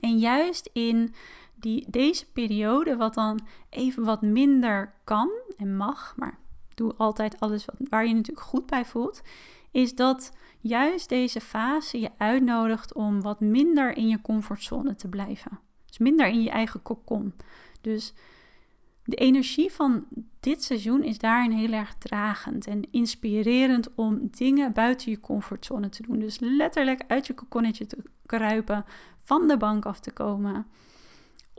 En 0.00 0.18
juist 0.18 0.70
in 0.72 1.14
die, 1.54 1.90
deze 1.90 2.30
periode, 2.32 2.96
wat 2.96 3.14
dan 3.14 3.40
even 3.70 4.04
wat 4.04 4.22
minder 4.22 4.94
kan 5.04 5.30
en 5.56 5.76
mag, 5.76 6.14
maar 6.16 6.38
doe 6.78 6.94
altijd 6.96 7.40
alles 7.40 7.64
wat, 7.64 7.74
waar 7.88 8.06
je 8.06 8.14
natuurlijk 8.14 8.46
goed 8.46 8.66
bij 8.66 8.84
voelt, 8.84 9.22
is 9.70 9.94
dat 9.94 10.32
juist 10.60 11.08
deze 11.08 11.40
fase 11.40 12.00
je 12.00 12.10
uitnodigt 12.16 12.94
om 12.94 13.22
wat 13.22 13.40
minder 13.40 13.96
in 13.96 14.08
je 14.08 14.20
comfortzone 14.20 14.94
te 14.94 15.08
blijven. 15.08 15.60
Dus 15.86 15.98
minder 15.98 16.26
in 16.26 16.42
je 16.42 16.50
eigen 16.50 16.82
kokon. 16.82 17.34
Dus 17.80 18.14
de 19.04 19.16
energie 19.16 19.72
van 19.72 20.04
dit 20.40 20.64
seizoen 20.64 21.02
is 21.02 21.18
daarin 21.18 21.50
heel 21.50 21.72
erg 21.72 21.94
dragend 21.94 22.66
en 22.66 22.90
inspirerend 22.90 23.94
om 23.94 24.28
dingen 24.30 24.72
buiten 24.72 25.10
je 25.10 25.20
comfortzone 25.20 25.88
te 25.88 26.02
doen. 26.02 26.18
Dus 26.18 26.38
letterlijk 26.38 27.02
uit 27.06 27.26
je 27.26 27.34
kokonnetje 27.34 27.86
te 27.86 28.02
kruipen, 28.26 28.84
van 29.24 29.48
de 29.48 29.56
bank 29.56 29.86
af 29.86 30.00
te 30.00 30.12
komen. 30.12 30.66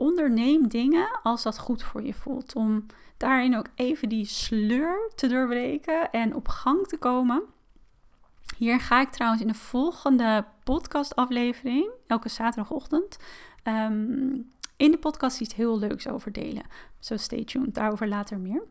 Onderneem 0.00 0.68
dingen 0.68 1.20
als 1.22 1.42
dat 1.42 1.58
goed 1.58 1.82
voor 1.82 2.02
je 2.02 2.14
voelt. 2.14 2.54
Om 2.54 2.86
daarin 3.16 3.56
ook 3.56 3.66
even 3.74 4.08
die 4.08 4.24
sleur 4.24 5.10
te 5.14 5.26
doorbreken 5.26 6.10
en 6.10 6.34
op 6.34 6.48
gang 6.48 6.86
te 6.86 6.98
komen. 6.98 7.42
Hier 8.56 8.80
ga 8.80 9.00
ik 9.00 9.08
trouwens 9.08 9.42
in 9.42 9.48
de 9.48 9.54
volgende 9.54 10.44
podcastaflevering, 10.64 11.90
elke 12.06 12.28
zaterdagochtend, 12.28 13.18
ehm, 13.62 14.34
in 14.76 14.90
de 14.90 14.98
podcast 15.00 15.40
iets 15.40 15.54
heel 15.54 15.78
leuks 15.78 16.08
over 16.08 16.32
delen. 16.32 16.64
So 16.98 17.16
stay 17.16 17.44
tuned, 17.44 17.74
daarover 17.74 18.08
later 18.08 18.38
meer. 18.38 18.62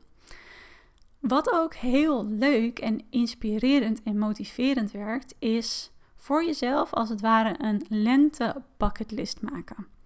Wat 1.19 1.51
ook 1.51 1.73
heel 1.73 2.27
leuk 2.27 2.79
en 2.79 3.05
inspirerend 3.09 4.03
en 4.03 4.17
motiverend 4.17 4.91
werkt, 4.91 5.35
is 5.39 5.91
voor 6.15 6.45
jezelf 6.45 6.93
als 6.93 7.09
het 7.09 7.21
ware 7.21 7.55
een 7.57 7.85
lente 7.89 8.61
bucketlist 8.77 9.41
maken. 9.41 9.97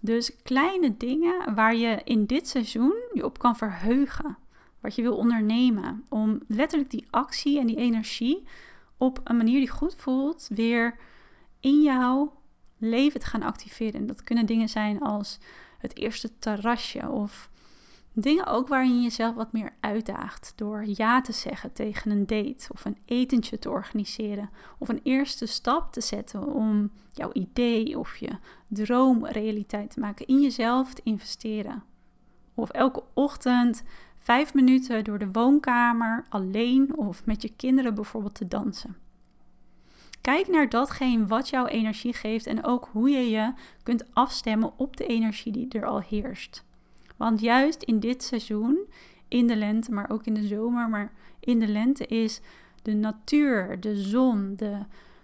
Dus 0.00 0.36
kleine 0.42 0.96
dingen 0.96 1.54
waar 1.54 1.74
je 1.74 2.00
in 2.04 2.26
dit 2.26 2.48
seizoen 2.48 2.94
je 3.12 3.24
op 3.24 3.38
kan 3.38 3.56
verheugen. 3.56 4.36
Wat 4.80 4.94
je 4.94 5.02
wil 5.02 5.16
ondernemen. 5.16 6.04
Om 6.08 6.40
letterlijk 6.48 6.90
die 6.90 7.06
actie 7.10 7.60
en 7.60 7.66
die 7.66 7.76
energie 7.76 8.44
op 8.96 9.20
een 9.24 9.36
manier 9.36 9.58
die 9.58 9.70
goed 9.70 9.94
voelt 9.96 10.48
weer 10.54 10.96
in 11.60 11.82
jouw 11.82 12.32
leven 12.78 13.20
te 13.20 13.26
gaan 13.26 13.42
activeren. 13.42 14.00
En 14.00 14.06
dat 14.06 14.22
kunnen 14.22 14.46
dingen 14.46 14.68
zijn 14.68 15.00
als 15.00 15.38
het 15.78 15.96
eerste 15.96 16.38
terrasje 16.38 17.08
of 17.08 17.50
dingen 18.20 18.46
ook 18.46 18.68
waarin 18.68 18.96
je 18.96 19.02
jezelf 19.02 19.34
wat 19.34 19.52
meer 19.52 19.72
uitdaagt 19.80 20.52
door 20.56 20.84
ja 20.86 21.20
te 21.20 21.32
zeggen 21.32 21.72
tegen 21.72 22.10
een 22.10 22.26
date 22.26 22.68
of 22.72 22.84
een 22.84 22.98
etentje 23.04 23.58
te 23.58 23.70
organiseren 23.70 24.50
of 24.78 24.88
een 24.88 25.00
eerste 25.02 25.46
stap 25.46 25.92
te 25.92 26.00
zetten 26.00 26.52
om 26.52 26.90
jouw 27.12 27.30
idee 27.32 27.98
of 27.98 28.16
je 28.16 28.30
droom 28.68 29.26
realiteit 29.26 29.90
te 29.90 30.00
maken, 30.00 30.26
in 30.26 30.40
jezelf 30.40 30.94
te 30.94 31.02
investeren. 31.04 31.82
Of 32.54 32.70
elke 32.70 33.02
ochtend 33.14 33.82
vijf 34.18 34.54
minuten 34.54 35.04
door 35.04 35.18
de 35.18 35.32
woonkamer 35.32 36.24
alleen 36.28 36.96
of 36.96 37.26
met 37.26 37.42
je 37.42 37.52
kinderen 37.56 37.94
bijvoorbeeld 37.94 38.34
te 38.34 38.48
dansen. 38.48 38.96
Kijk 40.20 40.48
naar 40.48 40.68
datgene 40.68 41.26
wat 41.26 41.48
jouw 41.48 41.66
energie 41.66 42.12
geeft 42.12 42.46
en 42.46 42.64
ook 42.64 42.88
hoe 42.92 43.10
je 43.10 43.30
je 43.30 43.52
kunt 43.82 44.14
afstemmen 44.14 44.72
op 44.76 44.96
de 44.96 45.06
energie 45.06 45.52
die 45.52 45.68
er 45.68 45.86
al 45.86 46.00
heerst. 46.00 46.66
Want 47.18 47.40
juist 47.40 47.82
in 47.82 48.00
dit 48.00 48.22
seizoen, 48.22 48.78
in 49.28 49.46
de 49.46 49.56
lente, 49.56 49.92
maar 49.92 50.10
ook 50.10 50.26
in 50.26 50.34
de 50.34 50.46
zomer, 50.46 50.88
maar 50.88 51.12
in 51.40 51.58
de 51.58 51.68
lente 51.68 52.06
is 52.06 52.40
de 52.82 52.94
natuur, 52.94 53.80
de 53.80 53.96
zon, 53.96 54.52
de 54.56 54.78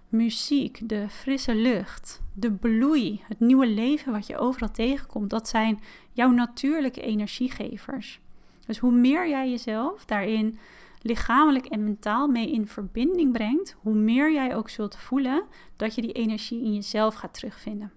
muziek, 0.08 0.88
de 0.88 1.08
frisse 1.08 1.54
lucht, 1.54 2.22
de 2.32 2.52
bloei, 2.52 3.20
het 3.28 3.40
nieuwe 3.40 3.66
leven 3.66 4.12
wat 4.12 4.26
je 4.26 4.38
overal 4.38 4.70
tegenkomt, 4.70 5.30
dat 5.30 5.48
zijn 5.48 5.80
jouw 6.12 6.30
natuurlijke 6.30 7.00
energiegevers. 7.00 8.20
Dus 8.66 8.78
hoe 8.78 8.92
meer 8.92 9.28
jij 9.28 9.50
jezelf 9.50 10.04
daarin 10.04 10.58
lichamelijk 11.02 11.66
en 11.66 11.84
mentaal 11.84 12.28
mee 12.28 12.50
in 12.50 12.66
verbinding 12.66 13.32
brengt, 13.32 13.76
hoe 13.80 13.94
meer 13.94 14.32
jij 14.32 14.56
ook 14.56 14.68
zult 14.68 14.96
voelen 14.96 15.42
dat 15.76 15.94
je 15.94 16.02
die 16.02 16.12
energie 16.12 16.64
in 16.64 16.74
jezelf 16.74 17.14
gaat 17.14 17.34
terugvinden. 17.34 17.92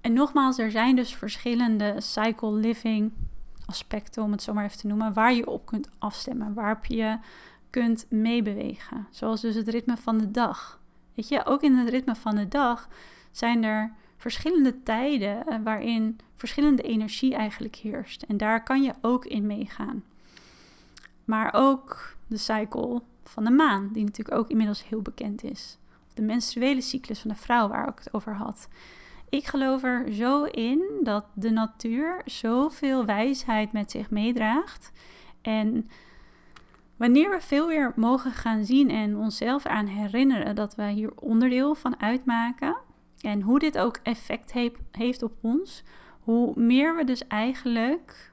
En 0.00 0.12
nogmaals, 0.12 0.58
er 0.58 0.70
zijn 0.70 0.96
dus 0.96 1.14
verschillende 1.14 1.94
cycle 1.98 2.52
living 2.52 3.12
aspecten, 3.66 4.22
om 4.22 4.32
het 4.32 4.42
zo 4.42 4.52
maar 4.52 4.64
even 4.64 4.78
te 4.78 4.86
noemen, 4.86 5.12
waar 5.12 5.34
je 5.34 5.46
op 5.46 5.66
kunt 5.66 5.88
afstemmen, 5.98 6.54
waarop 6.54 6.84
je 6.84 7.18
kunt 7.70 8.06
meebewegen. 8.08 9.06
Zoals 9.10 9.40
dus 9.40 9.54
het 9.54 9.68
ritme 9.68 9.96
van 9.96 10.18
de 10.18 10.30
dag. 10.30 10.80
Weet 11.14 11.28
je, 11.28 11.44
ook 11.46 11.62
in 11.62 11.74
het 11.74 11.88
ritme 11.88 12.14
van 12.14 12.34
de 12.34 12.48
dag 12.48 12.88
zijn 13.30 13.64
er 13.64 13.92
verschillende 14.16 14.82
tijden 14.82 15.46
eh, 15.46 15.58
waarin 15.64 16.18
verschillende 16.34 16.82
energie 16.82 17.34
eigenlijk 17.34 17.76
heerst. 17.76 18.22
En 18.22 18.36
daar 18.36 18.62
kan 18.62 18.82
je 18.82 18.94
ook 19.00 19.24
in 19.24 19.46
meegaan. 19.46 20.04
Maar 21.24 21.50
ook 21.54 22.16
de 22.26 22.36
cycle 22.36 23.02
van 23.24 23.44
de 23.44 23.50
maan, 23.50 23.88
die 23.92 24.04
natuurlijk 24.04 24.38
ook 24.38 24.48
inmiddels 24.48 24.88
heel 24.88 25.02
bekend 25.02 25.44
is. 25.44 25.78
De 26.14 26.22
menstruele 26.22 26.80
cyclus 26.80 27.20
van 27.20 27.30
de 27.30 27.36
vrouw, 27.36 27.68
waar 27.68 27.88
ik 27.88 27.98
het 27.98 28.14
over 28.14 28.34
had. 28.34 28.68
Ik 29.30 29.46
geloof 29.46 29.82
er 29.82 30.12
zo 30.12 30.44
in 30.44 31.00
dat 31.02 31.26
de 31.34 31.50
natuur 31.50 32.22
zoveel 32.24 33.04
wijsheid 33.04 33.72
met 33.72 33.90
zich 33.90 34.10
meedraagt. 34.10 34.92
En 35.42 35.88
wanneer 36.96 37.30
we 37.30 37.40
veel 37.40 37.68
weer 37.68 37.92
mogen 37.96 38.32
gaan 38.32 38.64
zien 38.64 38.90
en 38.90 39.16
onszelf 39.16 39.66
aan 39.66 39.86
herinneren 39.86 40.54
dat 40.54 40.74
we 40.74 40.88
hier 40.88 41.12
onderdeel 41.14 41.74
van 41.74 42.00
uitmaken. 42.00 42.76
En 43.20 43.42
hoe 43.42 43.58
dit 43.58 43.78
ook 43.78 43.98
effect 44.02 44.52
heeft 44.90 45.22
op 45.22 45.32
ons. 45.40 45.82
Hoe 46.20 46.60
meer 46.60 46.96
we 46.96 47.04
dus 47.04 47.26
eigenlijk 47.26 48.32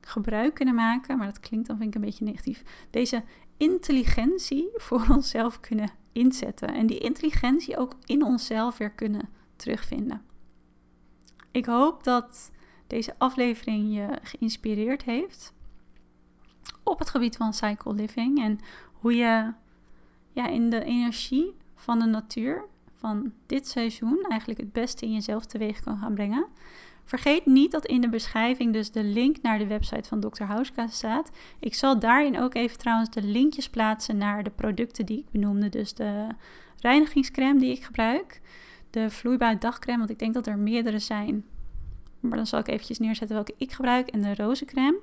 gebruik 0.00 0.54
kunnen 0.54 0.74
maken, 0.74 1.18
maar 1.18 1.26
dat 1.26 1.40
klinkt 1.40 1.66
dan 1.66 1.76
vind 1.76 1.88
ik 1.88 1.94
een 1.94 2.06
beetje 2.06 2.24
negatief, 2.24 2.62
deze 2.90 3.22
intelligentie 3.56 4.70
voor 4.74 5.06
onszelf 5.16 5.60
kunnen 5.60 5.90
inzetten 6.12 6.74
en 6.74 6.86
die 6.86 6.98
intelligentie 6.98 7.76
ook 7.76 7.96
in 8.04 8.24
onszelf 8.24 8.78
weer 8.78 8.90
kunnen 8.90 9.28
terugvinden. 9.56 10.22
Ik 11.50 11.66
hoop 11.66 12.04
dat 12.04 12.50
deze 12.86 13.14
aflevering 13.18 13.94
je 13.94 14.18
geïnspireerd 14.22 15.02
heeft 15.02 15.54
op 16.82 16.98
het 16.98 17.10
gebied 17.10 17.36
van 17.36 17.52
cycle 17.52 17.94
living 17.94 18.42
en 18.42 18.58
hoe 18.92 19.14
je 19.14 19.52
ja, 20.32 20.48
in 20.48 20.70
de 20.70 20.84
energie 20.84 21.56
van 21.74 21.98
de 21.98 22.04
natuur 22.04 22.64
van 22.92 23.32
dit 23.46 23.68
seizoen 23.68 24.24
eigenlijk 24.28 24.60
het 24.60 24.72
beste 24.72 25.06
in 25.06 25.12
jezelf 25.12 25.46
teweeg 25.46 25.80
kan 25.80 25.98
gaan 25.98 26.14
brengen. 26.14 26.46
Vergeet 27.04 27.46
niet 27.46 27.70
dat 27.70 27.86
in 27.86 28.00
de 28.00 28.08
beschrijving 28.08 28.72
dus 28.72 28.90
de 28.90 29.04
link 29.04 29.36
naar 29.42 29.58
de 29.58 29.66
website 29.66 30.08
van 30.08 30.20
Dr. 30.20 30.42
Houska 30.42 30.86
staat. 30.86 31.30
Ik 31.58 31.74
zal 31.74 31.98
daarin 31.98 32.40
ook 32.40 32.54
even 32.54 32.78
trouwens 32.78 33.10
de 33.10 33.22
linkjes 33.22 33.70
plaatsen 33.70 34.16
naar 34.16 34.42
de 34.42 34.50
producten 34.50 35.06
die 35.06 35.18
ik 35.18 35.30
benoemde. 35.30 35.68
Dus 35.68 35.94
de 35.94 36.26
reinigingscreme 36.80 37.60
die 37.60 37.72
ik 37.72 37.84
gebruik, 37.84 38.40
de 38.90 39.10
vloeibare 39.10 39.58
dagcreme, 39.58 39.98
want 39.98 40.10
ik 40.10 40.18
denk 40.18 40.34
dat 40.34 40.46
er 40.46 40.58
meerdere 40.58 40.98
zijn. 40.98 41.44
Maar 42.20 42.36
dan 42.36 42.46
zal 42.46 42.58
ik 42.58 42.68
eventjes 42.68 42.98
neerzetten 42.98 43.36
welke 43.36 43.54
ik 43.56 43.72
gebruik 43.72 44.08
en 44.08 44.22
de 44.22 44.34
rozencreme. 44.34 44.98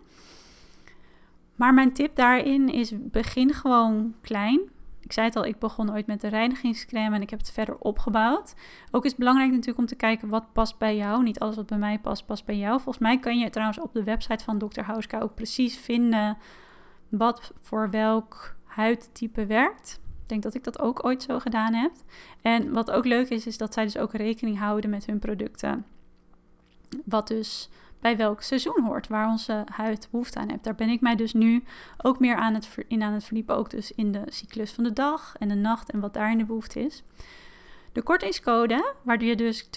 Maar 1.55 1.73
mijn 1.73 1.93
tip 1.93 2.15
daarin 2.15 2.69
is 2.69 2.91
begin 2.95 3.53
gewoon 3.53 4.15
klein 4.21 4.59
ik 5.09 5.15
zei 5.15 5.27
het 5.27 5.35
al, 5.35 5.45
ik 5.45 5.59
begon 5.59 5.91
ooit 5.91 6.07
met 6.07 6.21
de 6.21 6.27
reinigingscreme 6.27 7.15
en 7.15 7.21
ik 7.21 7.29
heb 7.29 7.39
het 7.39 7.51
verder 7.51 7.77
opgebouwd. 7.77 8.53
Ook 8.91 9.03
is 9.03 9.09
het 9.09 9.19
belangrijk 9.19 9.51
natuurlijk 9.51 9.77
om 9.77 9.85
te 9.85 9.95
kijken 9.95 10.29
wat 10.29 10.53
past 10.53 10.77
bij 10.77 10.95
jou. 10.95 11.23
Niet 11.23 11.39
alles 11.39 11.55
wat 11.55 11.65
bij 11.65 11.77
mij 11.77 11.99
past, 11.99 12.25
past 12.25 12.45
bij 12.45 12.57
jou. 12.57 12.73
Volgens 12.73 12.97
mij 12.97 13.19
kan 13.19 13.37
je 13.39 13.49
trouwens 13.49 13.79
op 13.79 13.93
de 13.93 14.03
website 14.03 14.43
van 14.43 14.57
Dr. 14.57 14.81
Houska 14.81 15.19
ook 15.19 15.35
precies 15.35 15.77
vinden 15.77 16.37
wat 17.09 17.53
voor 17.59 17.89
welk 17.89 18.55
huidtype 18.63 19.45
werkt. 19.45 19.99
Ik 20.21 20.29
denk 20.29 20.43
dat 20.43 20.55
ik 20.55 20.63
dat 20.63 20.79
ook 20.79 21.05
ooit 21.05 21.23
zo 21.23 21.39
gedaan 21.39 21.73
heb. 21.73 21.91
En 22.41 22.71
wat 22.71 22.91
ook 22.91 23.05
leuk 23.05 23.29
is, 23.29 23.47
is 23.47 23.57
dat 23.57 23.73
zij 23.73 23.83
dus 23.83 23.97
ook 23.97 24.13
rekening 24.13 24.59
houden 24.59 24.89
met 24.89 25.05
hun 25.05 25.19
producten. 25.19 25.85
Wat 27.05 27.27
dus 27.27 27.69
bij 27.99 28.17
welk 28.17 28.41
seizoen 28.41 28.83
hoort, 28.83 29.07
waar 29.07 29.29
onze 29.29 29.63
huid 29.71 30.07
behoefte 30.11 30.39
aan 30.39 30.49
heeft. 30.49 30.63
Daar 30.63 30.75
ben 30.75 30.89
ik 30.89 31.01
mij 31.01 31.15
dus 31.15 31.33
nu 31.33 31.63
ook 31.97 32.19
meer 32.19 32.35
aan 32.35 32.53
het, 32.53 32.77
in 32.87 33.03
aan 33.03 33.13
het 33.13 33.23
verdiepen, 33.23 33.55
ook 33.55 33.69
dus 33.69 33.91
in 33.91 34.11
de 34.11 34.21
cyclus 34.25 34.71
van 34.71 34.83
de 34.83 34.93
dag 34.93 35.35
en 35.39 35.47
de 35.47 35.55
nacht 35.55 35.91
en 35.91 35.99
wat 35.99 36.13
daarin 36.13 36.37
de 36.37 36.45
behoefte 36.45 36.79
is. 36.79 37.03
De 37.91 38.01
kortingscode, 38.01 38.93
waar 39.01 39.23
je 39.23 39.35
dus 39.35 39.65
20% 39.65 39.69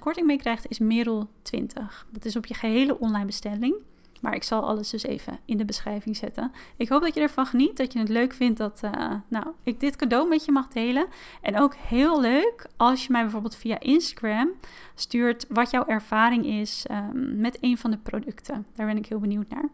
korting 0.00 0.26
mee 0.26 0.38
krijgt, 0.38 0.66
is 0.68 0.80
Merel20. 0.80 2.10
Dat 2.10 2.24
is 2.24 2.36
op 2.36 2.46
je 2.46 2.54
gehele 2.54 2.98
online 2.98 3.26
bestelling. 3.26 3.74
Maar 4.22 4.34
ik 4.34 4.42
zal 4.42 4.62
alles 4.62 4.90
dus 4.90 5.02
even 5.02 5.38
in 5.44 5.56
de 5.56 5.64
beschrijving 5.64 6.16
zetten. 6.16 6.52
Ik 6.76 6.88
hoop 6.88 7.02
dat 7.02 7.14
je 7.14 7.20
ervan 7.20 7.46
geniet, 7.46 7.76
dat 7.76 7.92
je 7.92 7.98
het 7.98 8.08
leuk 8.08 8.32
vindt 8.32 8.58
dat 8.58 8.80
uh, 8.84 9.10
nou, 9.28 9.46
ik 9.62 9.80
dit 9.80 9.96
cadeau 9.96 10.28
met 10.28 10.44
je 10.44 10.52
mag 10.52 10.68
delen. 10.68 11.06
En 11.40 11.58
ook 11.58 11.74
heel 11.74 12.20
leuk 12.20 12.66
als 12.76 13.06
je 13.06 13.12
mij 13.12 13.22
bijvoorbeeld 13.22 13.56
via 13.56 13.80
Instagram 13.80 14.50
stuurt 14.94 15.46
wat 15.48 15.70
jouw 15.70 15.86
ervaring 15.86 16.46
is 16.46 16.84
um, 16.90 17.40
met 17.40 17.58
een 17.60 17.78
van 17.78 17.90
de 17.90 17.96
producten. 17.96 18.66
Daar 18.74 18.86
ben 18.86 18.96
ik 18.96 19.06
heel 19.06 19.18
benieuwd 19.18 19.48
naar. 19.48 19.68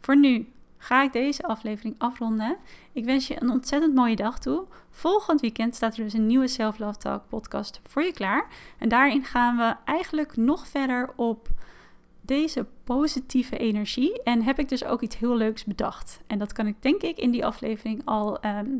Voor 0.00 0.16
nu 0.16 0.48
ga 0.78 1.02
ik 1.02 1.12
deze 1.12 1.42
aflevering 1.42 1.94
afronden. 1.98 2.56
Ik 2.92 3.04
wens 3.04 3.26
je 3.26 3.42
een 3.42 3.50
ontzettend 3.50 3.94
mooie 3.94 4.16
dag 4.16 4.38
toe. 4.38 4.64
Volgend 4.90 5.40
weekend 5.40 5.74
staat 5.74 5.96
er 5.96 6.04
dus 6.04 6.12
een 6.12 6.26
nieuwe 6.26 6.48
Self 6.48 6.78
Love 6.78 6.98
Talk 6.98 7.28
podcast 7.28 7.80
voor 7.86 8.02
je 8.02 8.12
klaar. 8.12 8.48
En 8.78 8.88
daarin 8.88 9.24
gaan 9.24 9.56
we 9.56 9.74
eigenlijk 9.84 10.36
nog 10.36 10.66
verder 10.68 11.10
op 11.16 11.48
deze 12.26 12.66
positieve 12.84 13.56
energie. 13.56 14.22
En 14.22 14.42
heb 14.42 14.58
ik 14.58 14.68
dus 14.68 14.84
ook 14.84 15.02
iets 15.02 15.18
heel 15.18 15.36
leuks 15.36 15.64
bedacht. 15.64 16.20
En 16.26 16.38
dat 16.38 16.52
kan 16.52 16.66
ik 16.66 16.82
denk 16.82 17.02
ik 17.02 17.18
in 17.18 17.30
die 17.30 17.46
aflevering 17.46 18.02
al 18.04 18.40
ehm, 18.40 18.70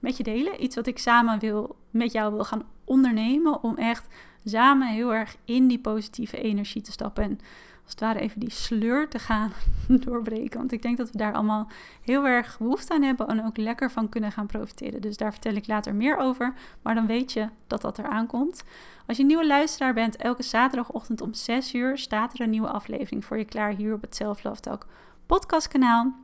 met 0.00 0.16
je 0.16 0.22
delen. 0.22 0.62
Iets 0.64 0.76
wat 0.76 0.86
ik 0.86 0.98
samen 0.98 1.38
wil, 1.38 1.76
met 1.90 2.12
jou 2.12 2.34
wil 2.34 2.44
gaan 2.44 2.62
ondernemen. 2.84 3.62
Om 3.62 3.76
echt 3.76 4.06
samen 4.44 4.88
heel 4.88 5.14
erg 5.14 5.36
in 5.44 5.68
die 5.68 5.78
positieve 5.78 6.40
energie 6.40 6.82
te 6.82 6.92
stappen. 6.92 7.24
En 7.24 7.38
als 7.84 7.92
het 7.92 8.00
ware 8.00 8.18
even 8.18 8.40
die 8.40 8.50
sleur 8.50 9.08
te 9.08 9.18
gaan 9.18 9.52
doorbreken. 10.04 10.58
Want 10.58 10.72
ik 10.72 10.82
denk 10.82 10.96
dat 10.96 11.10
we 11.10 11.18
daar 11.18 11.34
allemaal 11.34 11.68
heel 12.02 12.26
erg 12.26 12.58
behoefte 12.58 12.94
aan 12.94 13.02
hebben 13.02 13.28
en 13.28 13.44
ook 13.44 13.56
lekker 13.56 13.90
van 13.90 14.08
kunnen 14.08 14.32
gaan 14.32 14.46
profiteren. 14.46 15.00
Dus 15.00 15.16
daar 15.16 15.32
vertel 15.32 15.54
ik 15.54 15.66
later 15.66 15.94
meer 15.94 16.16
over. 16.16 16.54
Maar 16.82 16.94
dan 16.94 17.06
weet 17.06 17.32
je 17.32 17.48
dat 17.66 17.80
dat 17.80 17.98
eraan 17.98 18.26
komt. 18.26 18.64
Als 19.06 19.16
je 19.16 19.24
nieuwe 19.24 19.46
luisteraar 19.46 19.94
bent, 19.94 20.16
elke 20.16 20.42
zaterdagochtend 20.42 21.20
om 21.20 21.34
6 21.34 21.74
uur 21.74 21.98
staat 21.98 22.34
er 22.34 22.40
een 22.40 22.50
nieuwe 22.50 22.68
aflevering 22.70 23.24
voor 23.24 23.38
je 23.38 23.44
klaar 23.44 23.74
hier 23.74 23.94
op 23.94 24.00
het 24.00 24.14
Self 24.14 24.42
Love 24.42 24.60
Talk 24.60 24.86
podcastkanaal. 25.26 26.23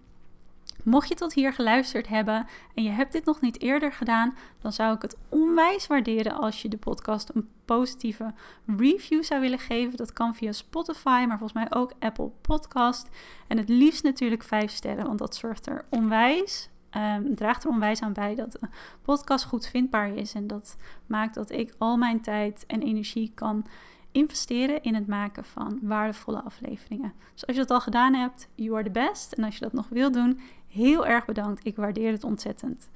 Mocht 0.85 1.09
je 1.09 1.15
tot 1.15 1.33
hier 1.33 1.53
geluisterd 1.53 2.09
hebben 2.09 2.47
en 2.75 2.83
je 2.83 2.91
hebt 2.91 3.13
dit 3.13 3.25
nog 3.25 3.41
niet 3.41 3.61
eerder 3.61 3.93
gedaan, 3.93 4.35
dan 4.61 4.73
zou 4.73 4.95
ik 4.95 5.03
het 5.03 5.17
onwijs 5.29 5.87
waarderen 5.87 6.33
als 6.33 6.63
je 6.63 6.69
de 6.69 6.77
podcast 6.77 7.31
een 7.35 7.49
positieve 7.65 8.35
review 8.77 9.23
zou 9.23 9.41
willen 9.41 9.59
geven. 9.59 9.97
Dat 9.97 10.13
kan 10.13 10.35
via 10.35 10.53
Spotify, 10.53 11.25
maar 11.29 11.39
volgens 11.39 11.53
mij 11.53 11.67
ook 11.71 11.93
Apple 11.99 12.31
Podcast. 12.41 13.09
En 13.47 13.57
het 13.59 13.69
liefst 13.69 14.03
natuurlijk 14.03 14.43
5 14.43 14.71
sterren, 14.71 15.07
want 15.07 15.19
dat 15.19 15.37
zorgt 15.37 15.67
er 15.67 15.85
onwijs 15.89 16.69
Um, 16.97 17.35
draagt 17.35 17.65
er 17.65 17.71
onwijs 17.71 18.01
aan 18.01 18.13
bij 18.13 18.35
dat 18.35 18.53
de 18.53 18.69
podcast 19.03 19.45
goed 19.45 19.67
vindbaar 19.67 20.15
is. 20.15 20.35
En 20.35 20.47
dat 20.47 20.77
maakt 21.07 21.35
dat 21.35 21.51
ik 21.51 21.75
al 21.79 21.97
mijn 21.97 22.21
tijd 22.21 22.65
en 22.67 22.83
energie 22.83 23.33
kan 23.35 23.67
investeren 24.13 24.83
in 24.83 24.95
het 24.95 25.07
maken 25.07 25.45
van 25.45 25.79
waardevolle 25.83 26.43
afleveringen. 26.43 27.13
Dus 27.33 27.47
als 27.47 27.57
je 27.57 27.63
dat 27.63 27.71
al 27.71 27.81
gedaan 27.81 28.15
hebt, 28.15 28.49
you 28.55 28.75
are 28.75 28.85
the 28.85 28.91
best. 28.91 29.33
En 29.33 29.45
als 29.45 29.55
je 29.55 29.61
dat 29.61 29.73
nog 29.73 29.89
wil 29.89 30.13
doen, 30.13 30.41
heel 30.71 31.07
erg 31.07 31.25
bedankt. 31.25 31.67
Ik 31.67 31.77
waardeer 31.77 32.13
het 32.13 32.25
ontzettend. 32.25 32.89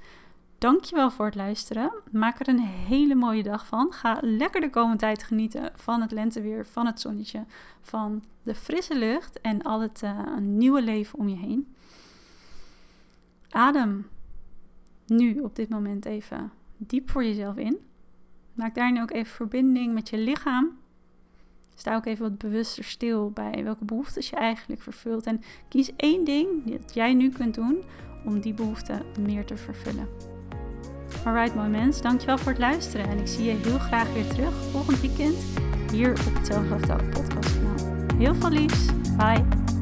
Dankjewel 0.57 1.11
voor 1.11 1.25
het 1.25 1.35
luisteren. 1.35 1.91
Maak 2.11 2.39
er 2.39 2.47
een 2.47 2.59
hele 2.59 3.15
mooie 3.15 3.43
dag 3.43 3.67
van. 3.67 3.93
Ga 3.93 4.17
lekker 4.21 4.61
de 4.61 4.69
komende 4.69 4.97
tijd 4.97 5.23
genieten 5.23 5.71
van 5.75 6.01
het 6.01 6.11
lenteweer, 6.11 6.65
van 6.65 6.85
het 6.85 7.01
zonnetje, 7.01 7.45
van 7.81 8.23
de 8.43 8.55
frisse 8.55 8.97
lucht 8.97 9.41
en 9.41 9.61
al 9.61 9.81
het 9.81 10.01
uh, 10.03 10.37
nieuwe 10.37 10.81
leven 10.81 11.19
om 11.19 11.29
je 11.29 11.35
heen. 11.35 11.75
Adem 13.49 14.07
nu 15.05 15.39
op 15.39 15.55
dit 15.55 15.69
moment 15.69 16.05
even 16.05 16.51
diep 16.77 17.09
voor 17.09 17.23
jezelf 17.23 17.55
in. 17.55 17.77
Maak 18.53 18.75
daarin 18.75 19.01
ook 19.01 19.11
even 19.11 19.35
verbinding 19.35 19.93
met 19.93 20.09
je 20.09 20.17
lichaam. 20.17 20.77
Sta 21.75 21.95
ook 21.95 22.05
even 22.05 22.29
wat 22.29 22.37
bewuster 22.37 22.83
stil 22.83 23.31
bij 23.31 23.63
welke 23.63 23.85
behoeftes 23.85 24.29
je 24.29 24.35
eigenlijk 24.35 24.81
vervult. 24.81 25.25
En 25.25 25.41
kies 25.67 25.91
één 25.95 26.23
ding 26.23 26.47
dat 26.65 26.93
jij 26.93 27.13
nu 27.13 27.29
kunt 27.29 27.55
doen 27.55 27.83
om 28.25 28.39
die 28.39 28.53
behoefte 28.53 29.01
meer 29.19 29.45
te 29.45 29.57
vervullen. 29.57 30.07
Alright, 31.25 31.55
mooi 31.55 31.69
mens. 31.69 32.01
Dankjewel 32.01 32.37
voor 32.37 32.51
het 32.51 32.61
luisteren. 32.61 33.09
En 33.09 33.19
ik 33.19 33.27
zie 33.27 33.45
je 33.45 33.51
heel 33.51 33.79
graag 33.79 34.13
weer 34.13 34.27
terug 34.27 34.53
volgend 34.71 35.01
weekend 35.01 35.37
hier 35.91 36.11
op 36.11 36.35
het 36.35 36.47
Zelflove 36.47 36.95
podcast 37.11 37.57
kanaal. 37.57 38.17
Heel 38.17 38.35
veel 38.35 38.49
liefs. 38.49 38.85
Bye. 39.17 39.74